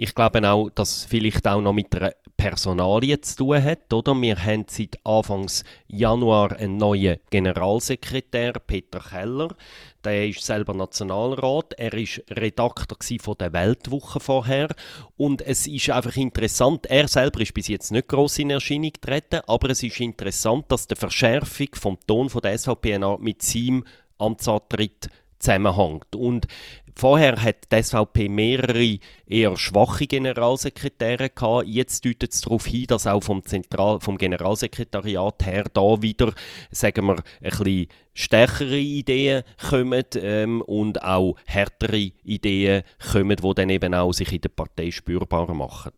Ich 0.00 0.14
glaube 0.14 0.48
auch, 0.48 0.70
dass 0.70 0.98
es 0.98 1.04
vielleicht 1.06 1.48
auch 1.48 1.60
noch 1.60 1.72
mit 1.72 1.92
einer 1.92 2.12
Personalie 2.36 3.20
zu 3.20 3.38
tun 3.38 3.64
hat. 3.64 3.92
Oder? 3.92 4.14
Wir 4.14 4.36
haben 4.44 4.64
seit 4.68 4.96
Anfang 5.04 5.50
Januar 5.88 6.52
einen 6.52 6.76
neuen 6.76 7.18
Generalsekretär, 7.30 8.52
Peter 8.64 9.00
Keller. 9.00 9.56
Der 10.04 10.28
ist 10.28 10.44
selber 10.44 10.72
Nationalrat. 10.72 11.74
Er 11.78 11.94
ist 11.94 12.22
Redakteur 12.30 13.18
von 13.20 13.34
der 13.40 13.52
Weltwoche 13.52 14.20
vorher. 14.20 14.68
Und 15.16 15.42
es 15.42 15.66
ist 15.66 15.90
einfach 15.90 16.16
interessant, 16.16 16.86
er 16.86 17.08
selber 17.08 17.40
ist 17.40 17.54
bis 17.54 17.66
jetzt 17.66 17.90
nicht 17.90 18.06
gross 18.06 18.38
in 18.38 18.50
Erscheinung 18.50 18.92
getreten, 18.92 19.40
aber 19.48 19.70
es 19.70 19.82
ist 19.82 19.98
interessant, 19.98 20.66
dass 20.68 20.86
die 20.86 20.94
Verschärfung 20.94 21.70
vom 21.74 21.98
Ton 22.06 22.30
von 22.30 22.40
der 22.42 22.56
SVP 22.56 23.00
mit 23.18 23.42
seinem 23.42 23.82
Amtsantritt 24.16 25.08
zusammenhängt. 25.38 26.14
Und 26.14 26.46
vorher 26.94 27.40
hat 27.42 27.70
die 27.72 27.82
SVP 27.82 28.28
mehrere 28.28 28.98
eher 29.26 29.56
schwache 29.56 30.06
Generalsekretäre 30.06 31.30
gehabt. 31.30 31.66
Jetzt 31.66 32.04
deutet 32.04 32.32
es 32.32 32.40
darauf 32.40 32.66
hin, 32.66 32.86
dass 32.88 33.06
auch 33.06 33.22
vom, 33.22 33.44
Zentral 33.44 34.00
vom 34.00 34.18
Generalsekretariat 34.18 35.46
her 35.46 35.64
da 35.72 36.02
wieder, 36.02 36.32
sagen 36.70 37.06
wir, 37.06 37.16
ein 37.16 37.50
bisschen 37.50 37.86
stärkere 38.14 38.78
Ideen 38.78 39.44
kommen 39.70 40.04
ähm, 40.16 40.60
und 40.62 41.02
auch 41.02 41.36
härtere 41.46 42.10
Ideen 42.24 42.82
kommen, 43.12 43.36
die 43.36 43.54
dann 43.54 43.70
eben 43.70 43.94
auch 43.94 44.12
sich 44.12 44.32
in 44.32 44.40
der 44.40 44.48
Partei 44.48 44.90
spürbar 44.90 45.54
machen. 45.54 45.92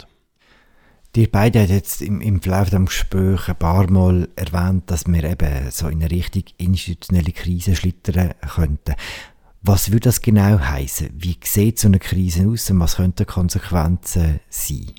Die 1.16 1.26
beiden 1.26 1.62
haben 1.62 1.72
jetzt 1.72 2.02
im, 2.02 2.20
im 2.20 2.40
Verlauf 2.40 2.70
des 2.70 2.84
Gesprächs 2.84 3.48
ein 3.48 3.56
paar 3.56 3.90
Mal 3.90 4.28
erwähnt, 4.36 4.84
dass 4.86 5.08
wir 5.08 5.24
eben 5.24 5.70
so 5.70 5.88
in 5.88 6.00
eine 6.00 6.10
richtig 6.10 6.54
institutionelle 6.58 7.32
Krise 7.32 7.74
schlittern 7.74 8.34
könnten. 8.54 8.94
Was 9.62 9.90
würde 9.90 10.04
das 10.04 10.22
genau 10.22 10.60
heißen? 10.60 11.10
Wie 11.14 11.36
sieht 11.42 11.80
so 11.80 11.88
eine 11.88 11.98
Krise 11.98 12.46
aus 12.46 12.70
und 12.70 12.78
was 12.78 12.96
könnten 12.96 13.26
Konsequenzen 13.26 14.38
sein? 14.48 14.92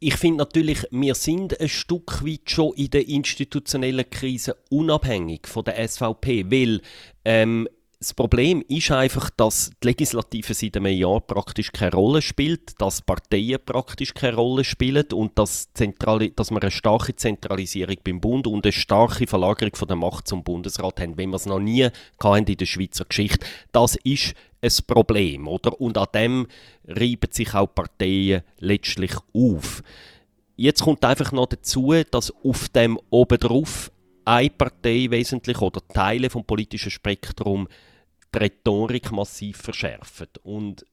Ich 0.00 0.16
finde 0.16 0.38
natürlich, 0.38 0.88
wir 0.90 1.14
sind 1.14 1.58
ein 1.60 1.68
Stück 1.68 2.24
weit 2.26 2.50
schon 2.50 2.74
in 2.74 2.90
der 2.90 3.06
institutionellen 3.06 4.10
Krise 4.10 4.56
unabhängig 4.70 5.46
von 5.46 5.62
der 5.62 5.88
SVP, 5.88 6.50
weil 6.50 6.80
ähm, 7.24 7.68
das 8.02 8.14
Problem 8.14 8.64
ist 8.66 8.90
einfach, 8.90 9.30
dass 9.30 9.70
die 9.80 9.86
Legislative 9.86 10.54
seit 10.54 10.76
einem 10.76 10.92
Jahr 10.92 11.20
praktisch 11.20 11.70
keine 11.70 11.92
Rolle 11.92 12.20
spielt, 12.20 12.80
dass 12.80 13.00
Parteien 13.00 13.60
praktisch 13.64 14.12
keine 14.12 14.36
Rolle 14.36 14.64
spielen 14.64 15.06
und 15.12 15.38
dass, 15.38 15.72
Zentrali 15.72 16.32
dass 16.34 16.50
wir 16.50 16.60
eine 16.60 16.72
starke 16.72 17.14
Zentralisierung 17.14 17.96
beim 18.02 18.20
Bund 18.20 18.48
und 18.48 18.66
eine 18.66 18.72
starke 18.72 19.28
Verlagerung 19.28 19.76
von 19.76 19.86
der 19.86 19.96
Macht 19.96 20.26
zum 20.26 20.42
Bundesrat 20.42 21.00
haben, 21.00 21.16
wenn 21.16 21.30
wir 21.30 21.36
es 21.36 21.46
noch 21.46 21.60
nie 21.60 21.82
in 21.82 22.44
der 22.44 22.66
Schweizer 22.66 23.04
Geschichte. 23.04 23.46
Das 23.70 23.94
ist 24.02 24.34
ein 24.60 24.72
Problem, 24.88 25.46
oder? 25.46 25.80
Und 25.80 25.96
an 25.96 26.08
dem 26.12 26.46
reiben 26.84 27.30
sich 27.30 27.54
auch 27.54 27.72
Parteien 27.72 28.42
letztlich 28.58 29.12
auf. 29.32 29.84
Jetzt 30.56 30.82
kommt 30.82 31.04
einfach 31.04 31.30
noch 31.30 31.46
dazu, 31.46 31.94
dass 32.10 32.34
auf 32.44 32.68
dem 32.70 32.98
obendrauf 33.10 33.92
eine 34.24 34.50
Partei 34.50 35.06
wesentlich 35.08 35.60
oder 35.60 35.80
Teile 35.86 36.30
vom 36.30 36.44
politischen 36.44 36.90
Spektrum 36.90 37.68
die 38.34 38.38
Rhetorik 38.38 39.12
massiv 39.12 39.58
verschärfen. 39.58 40.28
Und 40.42 40.86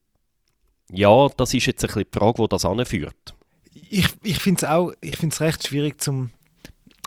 ja, 0.91 1.27
das 1.37 1.53
ist 1.53 1.65
jetzt 1.65 1.83
ein 1.83 1.87
bisschen 1.87 2.05
die 2.11 2.17
Frage, 2.17 2.39
wo 2.39 2.47
das 2.47 2.65
anführt. 2.65 3.35
Ich, 3.73 4.07
ich 4.23 4.39
finde 4.39 4.65
es 4.65 4.69
auch 4.69 4.91
ich 5.01 5.17
find's 5.17 5.41
recht 5.41 5.67
schwierig, 5.67 6.01
zum 6.01 6.31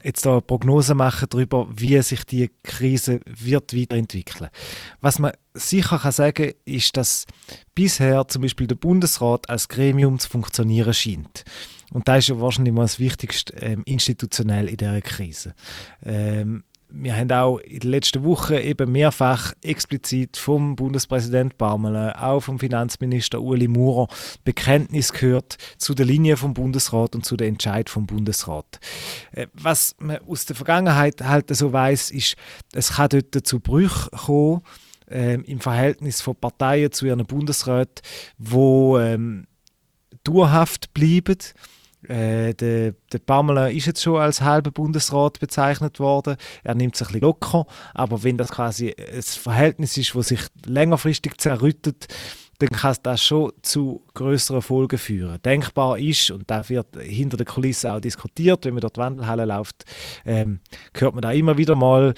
jetzt 0.05 0.27
da 0.27 0.41
Prognosen 0.41 0.97
machen 0.97 1.29
darüber, 1.31 1.69
wie 1.75 2.01
sich 2.03 2.25
die 2.25 2.51
Krise 2.63 3.21
wird 3.25 3.77
weiterentwickeln. 3.77 4.51
Was 5.01 5.19
man 5.19 5.33
sicher 5.55 5.99
kann 5.99 6.13
sagen, 6.13 6.53
ist, 6.65 6.97
dass 6.97 7.27
bisher 7.75 8.27
zum 8.29 8.43
Beispiel 8.43 8.67
der 8.67 8.75
Bundesrat 8.75 9.49
als 9.49 9.69
Gremium 9.69 10.19
zu 10.19 10.29
funktionieren 10.29 10.95
scheint. 10.95 11.45
Und 11.93 12.09
da 12.09 12.17
ist 12.17 12.29
ja 12.29 12.41
wahrscheinlich 12.41 12.75
mal 12.75 12.83
das 12.83 12.99
Wichtigste 12.99 13.55
ähm, 13.57 13.83
institutionell 13.85 14.69
in 14.69 14.77
dieser 14.77 15.01
Krise. 15.03 15.55
Ähm, 16.05 16.65
wir 16.95 17.17
haben 17.17 17.33
auch 17.33 17.59
in 17.59 17.81
den 17.81 17.91
letzten 17.91 18.25
Wochen 18.25 18.55
eben 18.55 18.93
mehrfach 18.93 19.55
explizit 19.63 20.37
vom 20.37 20.77
Bundespräsident 20.77 21.57
Barmele, 21.57 22.21
auch 22.21 22.41
vom 22.41 22.59
Finanzminister 22.59 23.41
Uli 23.41 23.69
Maurer 23.69 24.09
Bekenntnis 24.45 25.13
gehört 25.13 25.57
zu 25.79 25.95
der 25.95 26.07
Linie 26.07 26.37
vom 26.37 26.55
Bundesrat 26.55 27.15
und 27.15 27.25
zu 27.25 27.37
der 27.37 27.49
Entscheid 27.49 27.89
vom 27.89 28.07
Bundesrat. 28.07 28.81
Äh, 29.33 29.47
was 29.55 29.97
man 29.99 30.19
aus 30.27 30.45
der 30.45 30.57
Vergangenheit 30.57 31.23
halt 31.23 31.55
so 31.55 31.73
weiß, 31.73 32.11
ist, 32.11 32.37
es 32.75 32.95
kann 32.95 33.09
dort 33.11 33.47
zu 33.47 33.61
Brüchen 33.61 34.11
kommen 34.11 34.63
äh, 35.11 35.35
im 35.35 35.61
Verhältnis 35.61 36.21
von 36.21 36.37
Parteien 36.37 36.93
zu 36.93 37.07
ihren 37.07 37.25
Bundesräten, 37.25 38.03
wo 38.39 38.99
ähm, 38.99 39.47
dauerhaft 40.25 40.93
bleiben 40.95 41.39
äh, 42.09 42.55
der, 42.55 42.95
der 43.13 43.19
Pamela 43.19 43.69
ist 43.69 43.87
jetzt 43.87 44.03
schon 44.03 44.21
als 44.21 44.41
halber 44.41 44.71
Bundesrat 44.71 45.39
bezeichnet 45.39 46.01
worden. 46.01 46.37
Er 46.65 46.75
nimmt 46.75 46.97
sich 46.97 47.09
ein 47.09 47.13
bisschen 47.13 47.27
locker, 47.27 47.67
aber 47.95 48.23
wenn 48.23 48.39
das 48.39 48.51
quasi 48.51 48.95
ein 48.99 49.23
Verhältnis 49.23 49.97
ist, 49.97 50.15
das 50.15 50.29
sich 50.29 50.41
längerfristig 50.67 51.39
zerrüttet, 51.39 52.09
dann 52.59 52.69
kann 52.71 52.97
das 53.03 53.23
schon 53.23 53.53
zu 53.63 54.05
größeren 54.15 54.63
Folgen 54.63 54.99
führen. 54.99 55.41
Denkbar 55.43 55.99
ist, 55.99 56.31
und 56.31 56.49
da 56.49 56.69
wird 56.69 56.87
hinter 57.01 57.37
der 57.37 57.47
Kulisse 57.47 57.93
auch 57.93 58.01
diskutiert, 58.01 58.65
wenn 58.65 58.75
man 58.75 58.83
dort 58.83 58.99
Wandelhalle 58.99 59.45
läuft, 59.45 59.85
ähm, 60.25 60.61
hört 60.95 61.15
man 61.15 61.23
da 61.23 61.33
immer 61.33 61.57
wieder 61.57 61.75
mal, 61.75 62.15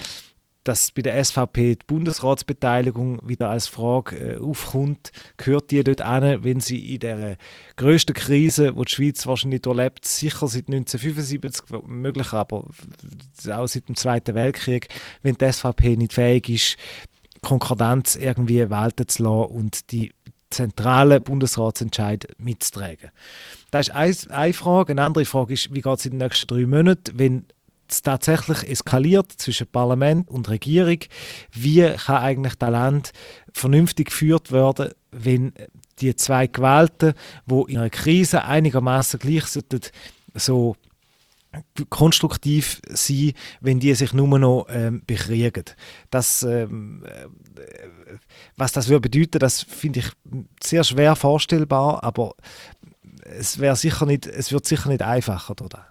dass 0.65 0.91
bei 0.91 1.03
der 1.03 1.23
SVP 1.23 1.75
die 1.75 1.85
Bundesratsbeteiligung 1.85 3.19
wieder 3.27 3.49
als 3.49 3.67
Frage 3.67 4.17
äh, 4.17 4.37
aufkommt, 4.37 5.11
gehört 5.37 5.71
die 5.71 5.83
dort 5.83 6.01
an, 6.01 6.43
wenn 6.43 6.59
sie 6.59 6.95
in 6.95 6.99
der 6.99 7.37
grössten 7.77 8.13
Krise, 8.13 8.73
die 8.73 8.83
die 8.83 8.91
Schweiz 8.91 9.25
wahrscheinlich 9.27 9.65
erlebt, 9.65 10.05
sicher 10.05 10.47
seit 10.47 10.67
1975, 10.67 11.65
möglich 11.87 12.33
aber 12.33 12.65
auch 13.51 13.67
seit 13.67 13.87
dem 13.87 13.95
Zweiten 13.95 14.35
Weltkrieg, 14.35 14.89
wenn 15.21 15.35
die 15.35 15.51
SVP 15.51 15.95
nicht 15.97 16.13
fähig 16.13 16.49
ist, 16.49 16.77
Konkordanz 17.41 18.15
irgendwie 18.15 18.69
walten 18.69 19.07
zu 19.07 19.23
lassen 19.23 19.53
und 19.53 19.91
die 19.91 20.13
zentralen 20.49 21.21
Bundesratsentscheid 21.21 22.27
mitzutragen. 22.39 23.11
Das 23.69 23.89
ist 23.89 24.31
eine 24.31 24.53
Frage. 24.53 24.93
Eine 24.93 25.03
andere 25.03 25.25
Frage 25.25 25.53
ist, 25.53 25.73
wie 25.73 25.81
geht 25.81 25.99
es 25.99 26.05
in 26.05 26.13
den 26.13 26.19
nächsten 26.19 26.47
drei 26.47 26.65
Monaten, 26.65 27.19
wenn 27.19 27.45
es 27.91 28.01
tatsächlich 28.01 28.69
eskaliert 28.69 29.31
zwischen 29.31 29.67
Parlament 29.67 30.29
und 30.29 30.49
Regierung. 30.49 30.99
Wie 31.51 31.87
kann 31.93 32.23
eigentlich 32.23 32.55
das 32.55 32.69
Land 32.69 33.11
vernünftig 33.53 34.07
geführt 34.07 34.51
werden, 34.51 34.91
wenn 35.11 35.53
die 35.99 36.15
zwei 36.15 36.47
Gewalten, 36.47 37.13
wo 37.45 37.65
in 37.65 37.77
einer 37.77 37.89
Krise 37.89 38.43
einigermaßen 38.43 39.19
gleich 39.19 39.45
sind, 39.45 39.91
so 40.33 40.75
konstruktiv 41.89 42.81
sein, 42.89 43.33
wenn 43.61 43.79
die 43.79 43.93
sich 43.93 44.13
nur 44.13 44.39
noch 44.39 44.67
ähm, 44.69 45.03
bekriegen. 45.05 45.65
Das, 46.09 46.43
ähm, 46.43 47.03
äh, 47.05 47.27
was 48.57 48.71
das 48.73 48.89
würde 48.89 49.09
bedeuten, 49.09 49.39
das 49.39 49.61
finde 49.61 49.99
ich 49.99 50.11
sehr 50.61 50.83
schwer 50.83 51.15
vorstellbar, 51.15 52.03
aber 52.03 52.35
es 53.23 53.59
wäre 53.59 53.75
sicher 53.75 54.05
nicht, 54.05 54.27
es 54.27 54.51
wird 54.51 54.65
sicher 54.65 54.89
nicht 54.89 55.01
einfacher. 55.01 55.55
Oder? 55.61 55.87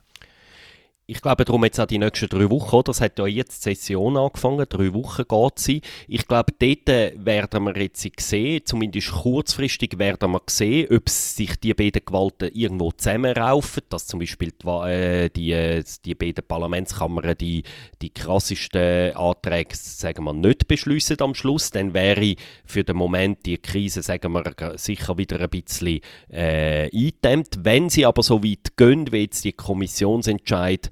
Ich 1.07 1.21
glaube 1.21 1.45
darum 1.45 1.65
jetzt 1.65 1.79
auch 1.79 1.87
die 1.87 1.99
nächsten 1.99 2.29
drei 2.29 2.49
Wochen, 2.49 2.77
oder? 2.77 2.91
Es 2.91 3.01
hat 3.03 3.19
ja 3.19 3.27
jetzt 3.27 3.67
die 3.67 3.75
Session 3.75 4.17
angefangen, 4.17 4.65
drei 4.69 4.95
Wochen 4.95 5.25
geht 5.29 5.59
sie. 5.59 5.81
Ich 6.09 6.27
glaube, 6.27 6.53
dort 6.59 6.89
werden 6.89 7.65
wir 7.65 7.77
jetzt 7.77 8.09
sehen, 8.21 8.63
zumindest 8.65 9.13
kurzfristig 9.13 9.99
werden 9.99 10.33
wir 10.33 10.41
sehen, 10.47 10.89
ob 10.91 11.09
sich 11.11 11.57
die 11.61 11.75
beiden 11.75 12.05
Gewalten 12.07 12.51
irgendwo 12.55 12.91
zusammenraufen, 12.93 13.83
dass 13.91 14.07
zum 14.07 14.21
Beispiel 14.21 14.53
die, 14.53 14.67
äh, 14.67 15.29
die, 15.29 15.85
die 16.05 16.15
beiden 16.15 16.47
Parlamentskammern 16.47 17.37
die, 17.37 17.65
die 18.01 18.11
krassesten 18.11 19.15
Anträge, 19.15 19.77
sagen 19.77 20.25
wir, 20.25 20.33
nicht 20.33 20.69
beschließen 20.69 21.21
am 21.21 21.35
Schluss. 21.35 21.71
Dann 21.71 21.93
wäre 21.93 22.35
für 22.65 22.83
den 22.83 22.97
Moment 22.97 23.45
die 23.45 23.59
Krise, 23.59 24.01
sagen 24.01 24.33
wir, 24.33 24.79
sicher 24.79 25.19
wieder 25.19 25.39
ein 25.39 25.51
bisschen 25.51 26.01
äh, 26.31 26.85
eingedämmt. 26.85 27.59
Wenn 27.63 27.91
sie 27.91 28.07
aber 28.07 28.23
so 28.23 28.43
weit 28.43 28.77
gehen, 28.79 29.13
wie 29.13 29.25
jetzt 29.25 29.45
die 29.45 29.53
Kommissionsentscheid 29.53 30.91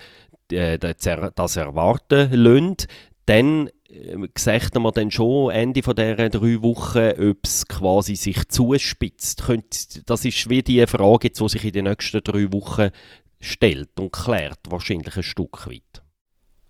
äh, 0.52 0.78
das 0.78 1.56
erwarten 1.56 2.30
lassen, 2.32 2.76
dann 3.26 3.68
äh, 3.88 4.28
sieht 4.36 4.74
man 4.74 4.92
dann 4.92 5.10
schon 5.10 5.50
Ende 5.50 5.82
von 5.82 5.94
dieser 5.94 6.28
drei 6.28 6.62
Wochen, 6.62 7.30
ob 7.30 7.38
es 7.44 7.66
quasi 7.66 8.16
sich 8.16 8.48
zuspitzt. 8.48 9.42
Das 10.06 10.24
ist 10.24 10.48
wie 10.48 10.62
die 10.62 10.86
Frage, 10.86 11.30
die 11.30 11.48
sich 11.48 11.64
in 11.64 11.72
den 11.72 11.84
nächsten 11.84 12.22
drei 12.22 12.52
Wochen 12.52 12.90
stellt 13.40 13.98
und 13.98 14.12
klärt, 14.12 14.60
wahrscheinlich 14.68 15.16
ein 15.16 15.22
Stück 15.22 15.66
weit. 15.66 16.02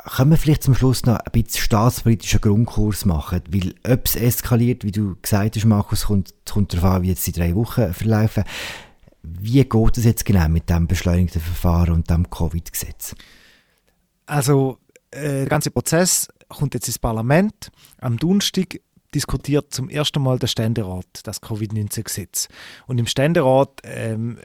Können 0.05 0.33
wir 0.33 0.37
vielleicht 0.37 0.65
zum 0.65 0.75
Schluss 0.75 1.05
noch 1.05 1.19
ein 1.19 1.31
bisschen 1.31 1.63
staatspolitischen 1.63 2.41
Grundkurs 2.41 3.05
machen? 3.05 3.43
Weil, 3.49 3.75
ob 3.89 4.07
es 4.07 4.17
eskaliert, 4.17 4.83
wie 4.85 4.91
du 4.91 5.17
gesagt 5.23 5.55
hast, 5.55 5.65
Markus, 5.65 6.07
kommt, 6.07 6.35
kommt 6.45 6.73
darauf 6.73 6.97
an, 6.97 7.03
wie 7.03 7.09
jetzt 7.09 7.27
die 7.27 7.33
drei 7.33 7.55
Wochen 7.55 7.95
verlaufen. 7.95 8.43
Wie 9.23 9.63
geht 9.63 9.99
es 9.99 10.05
jetzt 10.05 10.25
genau 10.25 10.49
mit 10.49 10.69
dem 10.69 10.89
beschleunigten 10.89 11.41
Verfahren 11.41 11.95
und 11.95 12.11
dem 12.11 12.29
Covid-Gesetz? 12.29 13.15
Also, 14.33 14.79
äh, 15.11 15.41
der 15.41 15.47
ganze 15.47 15.71
Prozess 15.71 16.27
kommt 16.49 16.73
jetzt 16.73 16.87
ins 16.87 16.99
Parlament. 16.99 17.71
Am 18.01 18.17
Donnerstag 18.17 18.81
diskutiert 19.15 19.75
zum 19.75 19.91
ersten 19.91 20.23
Mal 20.23 20.39
der 20.39 20.47
Ständerat 20.47 21.21
das 21.25 21.43
Covid-19-Gesetz. 21.43 22.49
Und 22.87 22.97
im 22.97 23.07
Ständerat 23.07 23.81
ähm, 23.85 24.39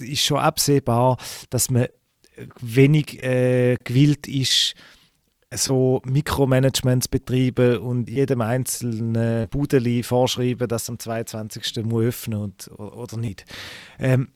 ist 0.00 0.24
schon 0.24 0.38
absehbar, 0.38 1.18
dass 1.50 1.70
man 1.70 1.86
wenig 2.60 3.22
äh, 3.22 3.76
gewillt 3.84 4.26
ist, 4.26 4.74
so 5.54 6.02
Mikromanagements 6.04 7.06
betreiben 7.06 7.78
und 7.78 8.10
jedem 8.10 8.40
einzelnen 8.40 9.48
Budeli 9.50 10.02
vorschreiben, 10.02 10.66
dass 10.66 10.90
am 10.90 10.98
22. 10.98 11.84
muss 11.84 12.06
öffnen 12.06 12.40
und, 12.40 12.72
oder 12.76 13.18
nicht. 13.18 13.44
Ähm, 14.00 14.30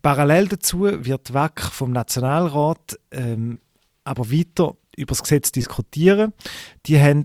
parallel 0.00 0.46
dazu 0.46 0.82
wird 0.82 1.34
WAC 1.34 1.60
vom 1.60 1.90
Nationalrat 1.90 3.00
ähm, 3.10 3.58
aber 4.08 4.30
weiter 4.30 4.74
über 4.96 5.10
das 5.10 5.22
Gesetz 5.22 5.52
diskutieren. 5.52 6.32
Die 6.86 7.00
haben 7.00 7.24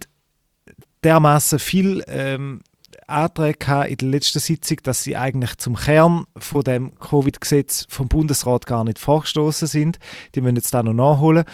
dermaßen 1.03 1.59
viel 1.59 2.03
ähm, 2.07 2.61
Anträge 3.07 3.87
in 3.87 3.97
der 3.97 4.07
letzten 4.09 4.39
Sitzung, 4.39 4.77
dass 4.83 5.03
sie 5.03 5.17
eigentlich 5.17 5.57
zum 5.57 5.75
Kern 5.75 6.25
von 6.37 6.63
dem 6.63 6.97
Covid-Gesetz 6.99 7.85
vom 7.89 8.07
Bundesrat 8.07 8.65
gar 8.65 8.83
nicht 8.83 8.99
vorgestoßen 8.99 9.67
sind. 9.67 9.99
Die 10.35 10.41
müssen 10.41 10.55
jetzt 10.55 10.73
da 10.73 10.83
noch 10.83 10.93
nachholen. 10.93 11.45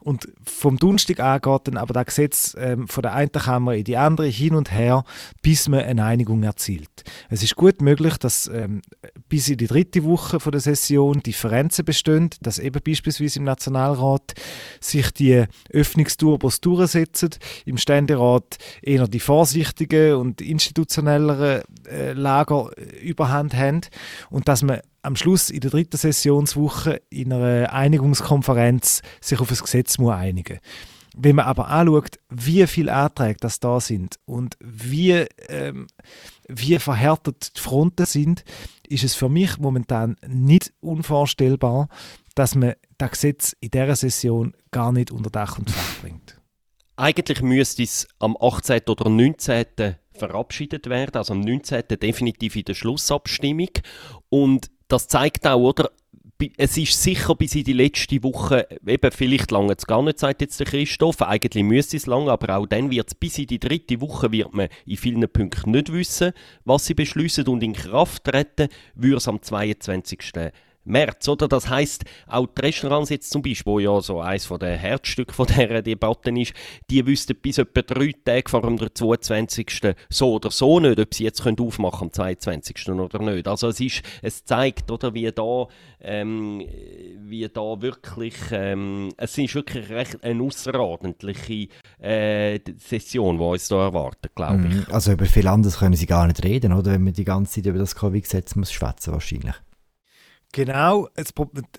Und 0.00 0.28
vom 0.44 0.78
Donnerstag 0.78 1.20
an 1.20 1.40
geht 1.40 1.68
dann 1.68 1.76
aber 1.76 1.92
das 1.92 2.06
Gesetz 2.06 2.56
ähm, 2.58 2.88
von 2.88 3.02
der 3.02 3.14
einen 3.14 3.32
Kammer 3.32 3.74
in 3.74 3.84
die 3.84 3.96
andere 3.96 4.26
hin 4.26 4.54
und 4.54 4.72
her, 4.72 5.04
bis 5.42 5.68
man 5.68 5.80
eine 5.80 6.04
Einigung 6.04 6.42
erzielt. 6.42 7.04
Es 7.28 7.42
ist 7.42 7.56
gut 7.56 7.82
möglich, 7.82 8.16
dass 8.16 8.46
ähm, 8.46 8.80
bis 9.28 9.48
in 9.48 9.56
die 9.58 9.66
dritte 9.66 10.04
Woche 10.04 10.40
von 10.40 10.52
der 10.52 10.60
Session. 10.60 11.20
Differenzen 11.20 11.84
bestehen, 11.84 12.30
dass 12.40 12.58
eben 12.58 12.80
beispielsweise 12.84 13.38
im 13.38 13.44
Nationalrat 13.44 14.34
sich 14.80 15.10
die 15.12 15.44
Öffnungsturbos 15.70 16.60
durchsetzen, 16.60 17.30
im 17.64 17.76
Ständerat 17.76 18.58
eher 18.82 19.08
die 19.08 19.20
vorsichtigen 19.20 20.14
und 20.14 20.40
institutionelleren 20.40 21.62
äh, 21.86 22.12
Lager 22.12 22.70
äh, 22.76 22.98
überhand 23.00 23.54
haben. 23.54 23.80
Und 24.30 24.48
dass 24.48 24.62
man 24.62 24.80
am 25.02 25.16
Schluss 25.16 25.50
in 25.50 25.60
der 25.60 25.70
dritten 25.70 25.96
Sessionswoche 25.96 27.00
in 27.10 27.32
einer 27.32 27.72
Einigungskonferenz 27.72 29.02
sich 29.20 29.40
auf 29.40 29.50
ein 29.50 29.56
Gesetz 29.56 29.98
muss 29.98 30.12
einigen 30.12 30.58
Wenn 31.16 31.36
man 31.36 31.46
aber 31.46 31.68
anschaut, 31.68 32.18
wie 32.28 32.66
viele 32.66 32.92
Anträge 32.92 33.38
das 33.40 33.60
da 33.60 33.80
sind 33.80 34.16
und 34.26 34.56
wie, 34.60 35.24
ähm, 35.48 35.86
wie 36.48 36.78
verhärtet 36.78 37.56
die 37.56 37.60
Fronten 37.60 38.06
sind, 38.06 38.44
ist 38.88 39.04
es 39.04 39.14
für 39.14 39.28
mich 39.28 39.58
momentan 39.58 40.16
nicht 40.26 40.72
unvorstellbar, 40.80 41.88
dass 42.34 42.54
man 42.54 42.74
das 42.98 43.10
Gesetz 43.12 43.56
in 43.60 43.70
dieser 43.70 43.96
Session 43.96 44.54
gar 44.70 44.92
nicht 44.92 45.10
unter 45.10 45.30
Dach 45.30 45.58
und 45.58 45.70
Fach 45.70 46.00
bringt. 46.00 46.40
Eigentlich 46.96 47.42
müsste 47.42 47.82
es 47.82 48.08
am 48.18 48.36
18. 48.40 48.82
oder 48.88 49.08
19 49.08 49.66
verabschiedet 50.12 50.88
werden, 50.88 51.16
also 51.16 51.32
am 51.32 51.40
19. 51.40 51.84
definitiv 52.00 52.56
in 52.56 52.64
der 52.64 52.74
Schlussabstimmung. 52.74 53.70
Und 54.28 54.70
das 54.88 55.06
zeigt 55.06 55.46
auch, 55.46 55.60
oder? 55.60 55.90
Es 56.56 56.76
ist 56.76 57.02
sicher 57.02 57.34
bis 57.34 57.56
in 57.56 57.64
die 57.64 57.72
letzte 57.72 58.22
Woche, 58.22 58.68
eben 58.86 59.10
vielleicht 59.10 59.50
lange 59.50 59.74
es 59.76 59.84
gar 59.84 60.04
nicht, 60.04 60.20
sagt 60.20 60.40
jetzt 60.40 60.60
der 60.60 60.68
Christoph, 60.68 61.20
eigentlich 61.20 61.64
müsste 61.64 61.96
es 61.96 62.06
lange, 62.06 62.30
aber 62.30 62.56
auch 62.56 62.66
dann 62.66 62.92
wird 62.92 63.08
es 63.08 63.16
bis 63.16 63.38
in 63.38 63.48
die 63.48 63.58
dritte 63.58 64.00
Woche 64.00 64.30
wird 64.30 64.54
man 64.54 64.68
in 64.86 64.96
vielen 64.96 65.28
Punkten 65.28 65.72
nicht 65.72 65.92
wissen, 65.92 66.32
was 66.64 66.86
sie 66.86 66.94
beschließen 66.94 67.48
und 67.48 67.64
in 67.64 67.72
Kraft 67.72 68.22
treten 68.22 68.68
würde 68.94 69.16
es 69.16 69.26
am 69.26 69.42
22. 69.42 70.32
März, 70.88 71.28
oder? 71.28 71.48
Das 71.48 71.68
heißt, 71.68 72.04
auch 72.26 72.46
die 72.46 72.60
Restaurants 72.60 73.10
jetzt 73.10 73.30
zum 73.30 73.42
Beispiel, 73.42 73.72
wo 73.72 73.78
ja 73.78 74.00
so 74.00 74.20
eines 74.20 74.48
der 74.48 74.76
Herzstücke 74.76 75.32
von 75.32 75.46
dieser 75.56 75.82
Debatte 75.82 76.30
ist, 76.30 76.52
die 76.90 77.06
wüssten 77.06 77.36
bis 77.36 77.58
etwa 77.58 77.82
drei 77.82 78.14
Tage 78.24 78.48
vor 78.48 78.62
dem 78.62 78.78
22. 78.78 79.94
so 80.08 80.34
oder 80.34 80.50
so 80.50 80.80
nicht, 80.80 80.98
ob 80.98 81.14
sie 81.14 81.24
jetzt 81.24 81.42
können 81.42 81.58
aufmachen 81.60 82.08
am 82.08 82.12
22. 82.12 82.88
oder 82.88 83.18
nicht. 83.20 83.46
Also 83.46 83.68
es 83.68 83.80
ist, 83.80 84.02
es 84.22 84.44
zeigt, 84.44 84.90
oder, 84.90 85.14
wie 85.14 85.30
da, 85.30 85.66
ähm, 86.00 86.64
wie 87.20 87.48
da 87.48 87.80
wirklich, 87.80 88.34
ähm, 88.52 89.10
es 89.16 89.36
ist 89.38 89.54
wirklich 89.54 89.90
recht 89.90 90.22
eine 90.22 90.42
außerordentliche 90.42 91.68
äh, 92.00 92.60
Session, 92.78 93.38
die 93.38 93.44
uns 93.44 93.68
da 93.68 93.84
erwartet, 93.84 94.34
glaube 94.34 94.66
ich. 94.68 94.74
Mhm. 94.74 94.86
Also 94.90 95.12
über 95.12 95.26
viel 95.26 95.46
anderes 95.46 95.78
können 95.78 95.94
sie 95.94 96.06
gar 96.06 96.26
nicht 96.26 96.44
reden, 96.44 96.72
oder? 96.72 96.92
Wenn 96.92 97.04
man 97.04 97.12
die 97.12 97.24
ganze 97.24 97.54
Zeit 97.54 97.66
über 97.66 97.78
das 97.78 97.94
Covid-Gesetz 97.94 98.54
muss 98.54 98.72
schwätzen 98.72 99.12
wahrscheinlich. 99.12 99.54
Genau, 100.52 101.08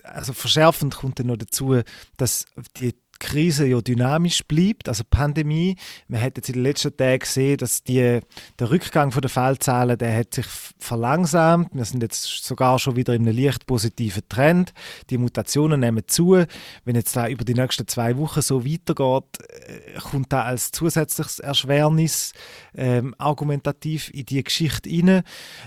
also 0.04 0.32
verschärfend 0.32 0.96
kommt 0.96 1.18
dann 1.18 1.26
noch 1.26 1.36
dazu, 1.36 1.80
dass 2.16 2.46
die 2.76 2.94
Krise 3.20 3.66
ja 3.66 3.80
dynamisch 3.80 4.42
bleibt, 4.44 4.88
also 4.88 5.04
Pandemie. 5.08 5.76
Man 6.08 6.20
hat 6.20 6.36
jetzt 6.36 6.48
in 6.48 6.54
den 6.54 6.62
letzten 6.64 6.96
Tagen 6.96 7.20
gesehen, 7.20 7.58
dass 7.58 7.84
die, 7.84 8.20
der 8.58 8.70
Rückgang 8.70 9.10
der 9.10 9.30
Fallzahlen, 9.30 9.96
der 9.96 10.16
hat 10.16 10.34
sich 10.34 10.46
verlangsamt. 10.78 11.68
Wir 11.72 11.84
sind 11.84 12.02
jetzt 12.02 12.24
sogar 12.44 12.78
schon 12.78 12.96
wieder 12.96 13.14
in 13.14 13.28
einem 13.28 13.36
leicht 13.36 13.66
positiven 13.66 14.22
Trend. 14.28 14.72
Die 15.10 15.18
Mutationen 15.18 15.80
nehmen 15.80 16.02
zu. 16.06 16.44
Wenn 16.84 16.96
jetzt 16.96 17.14
da 17.14 17.28
über 17.28 17.44
die 17.44 17.54
nächsten 17.54 17.86
zwei 17.86 18.16
Wochen 18.16 18.42
so 18.42 18.64
weitergeht, 18.64 19.38
äh, 19.66 19.98
kommt 20.00 20.32
da 20.32 20.44
als 20.44 20.72
zusätzliches 20.72 21.38
Erschwernis 21.38 22.32
ähm, 22.74 23.14
argumentativ 23.18 24.10
in 24.14 24.24
die 24.24 24.42
Geschichte 24.42 24.88
rein. 24.88 25.22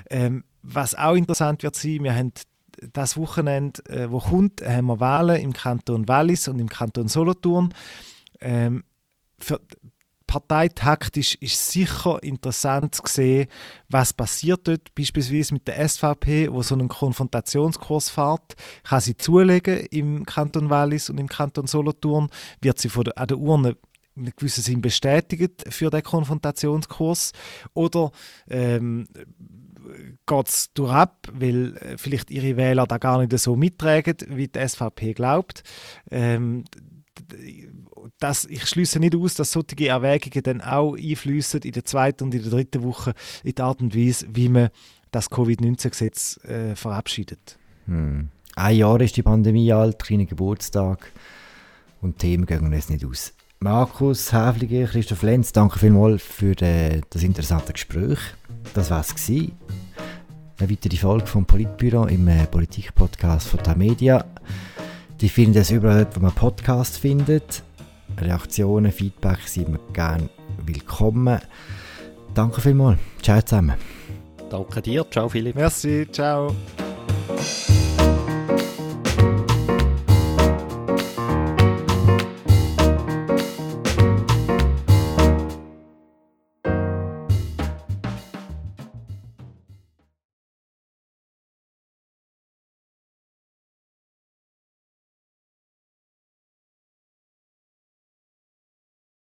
Ähm, 0.09 0.43
was 0.63 0.95
auch 0.95 1.15
interessant 1.15 1.61
wird 1.61 1.75
sein, 1.75 2.03
wir 2.03 2.15
haben 2.15 2.31
das 2.91 3.17
Wochenende, 3.17 3.85
äh, 3.89 4.11
wo 4.11 4.19
kommt, 4.19 4.61
haben 4.61 4.87
wir 4.87 4.99
Wahlen 4.99 5.41
im 5.41 5.53
Kanton 5.53 6.07
Wallis 6.07 6.47
und 6.47 6.59
im 6.59 6.69
Kanton 6.69 7.07
Solothurn. 7.07 7.73
Ähm, 8.41 8.83
für 9.39 9.59
parteitaktisch 10.33 11.35
ist 11.41 11.69
sicher 11.71 12.21
interessant 12.23 12.95
zu 12.95 13.03
sehen, 13.05 13.47
was 13.89 14.13
passiert 14.13 14.67
dort, 14.67 14.95
beispielsweise 14.95 15.53
mit 15.53 15.67
der 15.67 15.87
SVP, 15.87 16.51
wo 16.51 16.63
so 16.63 16.73
einen 16.73 16.87
Konfrontationskurs 16.87 18.09
fährt, 18.09 18.55
kann 18.83 19.01
sie 19.01 19.15
zulegen 19.15 19.85
im 19.91 20.25
Kanton 20.25 20.71
Wallis 20.71 21.11
und 21.11 21.19
im 21.19 21.27
Kanton 21.27 21.67
Solothurn, 21.67 22.29
wird 22.61 22.79
sie 22.79 22.89
von 22.89 23.03
der, 23.03 23.17
an 23.19 23.27
der 23.27 23.37
Urne 23.37 23.77
in 24.15 24.31
gewissen 24.35 24.63
Sinn 24.63 24.81
bestätigt 24.81 25.65
für 25.69 25.89
den 25.89 26.03
Konfrontationskurs? 26.03 27.33
Oder 27.73 28.11
ähm, 28.49 29.07
geht 30.25 30.47
es 30.47 30.69
ab, 30.79 31.27
weil 31.31 31.77
äh, 31.77 31.97
vielleicht 31.97 32.31
ihre 32.31 32.57
Wähler 32.57 32.87
da 32.87 32.97
gar 32.97 33.19
nicht 33.19 33.37
so 33.37 33.55
mittragen, 33.55 34.15
wie 34.29 34.47
die 34.47 34.67
SVP 34.67 35.13
glaubt. 35.13 35.63
Ähm, 36.09 36.65
das, 38.19 38.45
ich 38.45 38.65
schließe 38.65 38.99
nicht 38.99 39.15
aus, 39.15 39.35
dass 39.35 39.51
solche 39.51 39.87
Erwägungen 39.87 40.43
dann 40.43 40.61
auch 40.61 40.95
einflüssen 40.95 41.61
in 41.61 41.71
der 41.71 41.85
zweiten 41.85 42.25
und 42.25 42.35
in 42.35 42.41
der 42.41 42.51
dritten 42.51 42.83
Woche 42.83 43.13
in 43.43 43.55
der 43.55 43.65
Art 43.65 43.81
und 43.81 43.95
Weise, 43.95 44.27
wie 44.29 44.49
man 44.49 44.69
das 45.11 45.29
Covid-19-Gesetz 45.29 46.43
äh, 46.43 46.75
verabschiedet. 46.75 47.57
Hm. 47.85 48.29
Ein 48.55 48.77
Jahr 48.77 49.01
ist 49.01 49.17
die 49.17 49.23
Pandemie 49.23 49.71
alt, 49.73 49.99
kleiner 49.99 50.25
Geburtstag 50.25 51.11
und 52.01 52.19
Themen 52.19 52.45
gehen 52.45 52.71
uns 52.71 52.89
nicht 52.89 53.05
aus. 53.05 53.33
Markus 53.63 54.33
Häfliger, 54.33 54.87
Christoph 54.87 55.21
Lenz, 55.21 55.53
danke 55.53 55.79
vielmals 55.79 56.21
für 56.21 56.51
äh, 56.61 56.99
das 57.09 57.23
interessante 57.23 57.71
Gespräch. 57.71 58.19
Das 58.73 58.91
war 58.91 58.99
es. 58.99 59.29
Eine 59.29 59.49
weitere 60.59 60.97
Folge 60.97 61.27
vom 61.27 61.45
Politbüro 61.45 62.07
im 62.07 62.27
äh, 62.27 62.45
Politik-Podcast 62.45 63.47
von 63.47 63.61
der 63.63 63.77
Media. 63.77 64.25
Die 65.21 65.29
finden 65.29 65.59
es 65.59 65.71
überall, 65.71 66.05
wo 66.13 66.19
man 66.19 66.33
Podcast 66.33 66.97
findet. 66.97 67.63
Reaktionen, 68.19 68.91
Feedback 68.91 69.39
sind 69.45 69.71
wir 69.71 69.79
gerne 69.93 70.27
willkommen. 70.65 71.39
Danke 72.33 72.59
vielmals. 72.59 72.99
Ciao 73.21 73.41
zusammen. 73.41 73.75
Danke 74.49 74.81
dir. 74.81 75.09
Ciao 75.09 75.29
Philipp. 75.29 75.55
Merci. 75.55 76.05
Ciao. 76.11 76.53